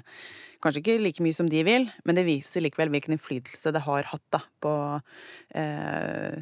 Kanskje 0.62 0.84
ikke 0.84 0.98
like 1.02 1.24
mye 1.26 1.34
som 1.34 1.48
de 1.50 1.64
vil, 1.66 1.88
men 2.06 2.18
det 2.18 2.26
viser 2.28 2.62
likevel 2.62 2.92
hvilken 2.94 3.16
innflytelse 3.16 3.72
det 3.74 3.82
har 3.82 4.06
hatt 4.12 4.26
da, 4.30 4.44
på 4.62 4.74
eh, 5.58 6.38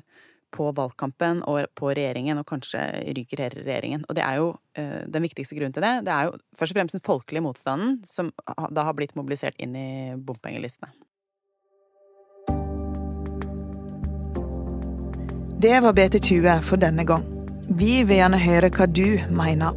på 0.54 0.70
valgkampen 0.76 1.42
og 1.48 1.66
på 1.78 1.90
regjeringen, 1.92 2.40
og 2.40 2.48
kanskje 2.48 2.82
ryker 3.16 3.44
hele 3.44 3.64
regjeringen. 3.64 4.06
Og 4.08 4.16
det 4.18 4.24
er 4.24 4.40
jo 4.40 4.48
uh, 4.54 5.02
den 5.06 5.26
viktigste 5.26 5.58
grunnen 5.58 5.76
til 5.76 5.84
det. 5.84 5.94
Det 6.08 6.14
er 6.14 6.28
jo 6.28 6.38
først 6.56 6.74
og 6.74 6.80
fremst 6.80 6.98
den 6.98 7.04
folkelige 7.04 7.44
motstanden 7.44 7.98
som 8.08 8.32
da 8.72 8.86
har 8.88 8.96
blitt 8.98 9.16
mobilisert 9.18 9.58
inn 9.60 9.76
i 9.76 9.90
bompengelistene. 10.16 10.92
Det 15.58 15.80
var 15.82 15.92
BT20 15.92 16.62
for 16.62 16.78
denne 16.78 17.02
gang. 17.04 17.24
Vi 17.68 18.04
vil 18.06 18.20
gjerne 18.20 18.38
høre 18.38 18.70
hva 18.70 18.86
du 18.86 19.18
mener. 19.34 19.74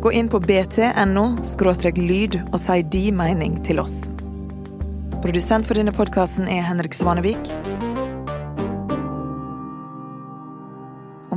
Gå 0.00 0.12
inn 0.16 0.30
på 0.30 0.38
bt.no 0.40 1.24
lyd 1.98 2.38
og 2.46 2.58
si 2.62 2.78
din 2.94 3.18
mening 3.18 3.58
til 3.66 3.82
oss. 3.82 4.06
Produsent 5.20 5.66
for 5.66 5.76
denne 5.76 5.92
podkasten 5.92 6.48
er 6.48 6.62
Henrik 6.64 6.94
Svanevik. 6.94 7.50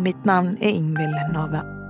Mitt 0.03 0.25
navn 0.25 0.57
er 0.61 0.69
Ingvild 0.69 1.31
Nave. 1.33 1.82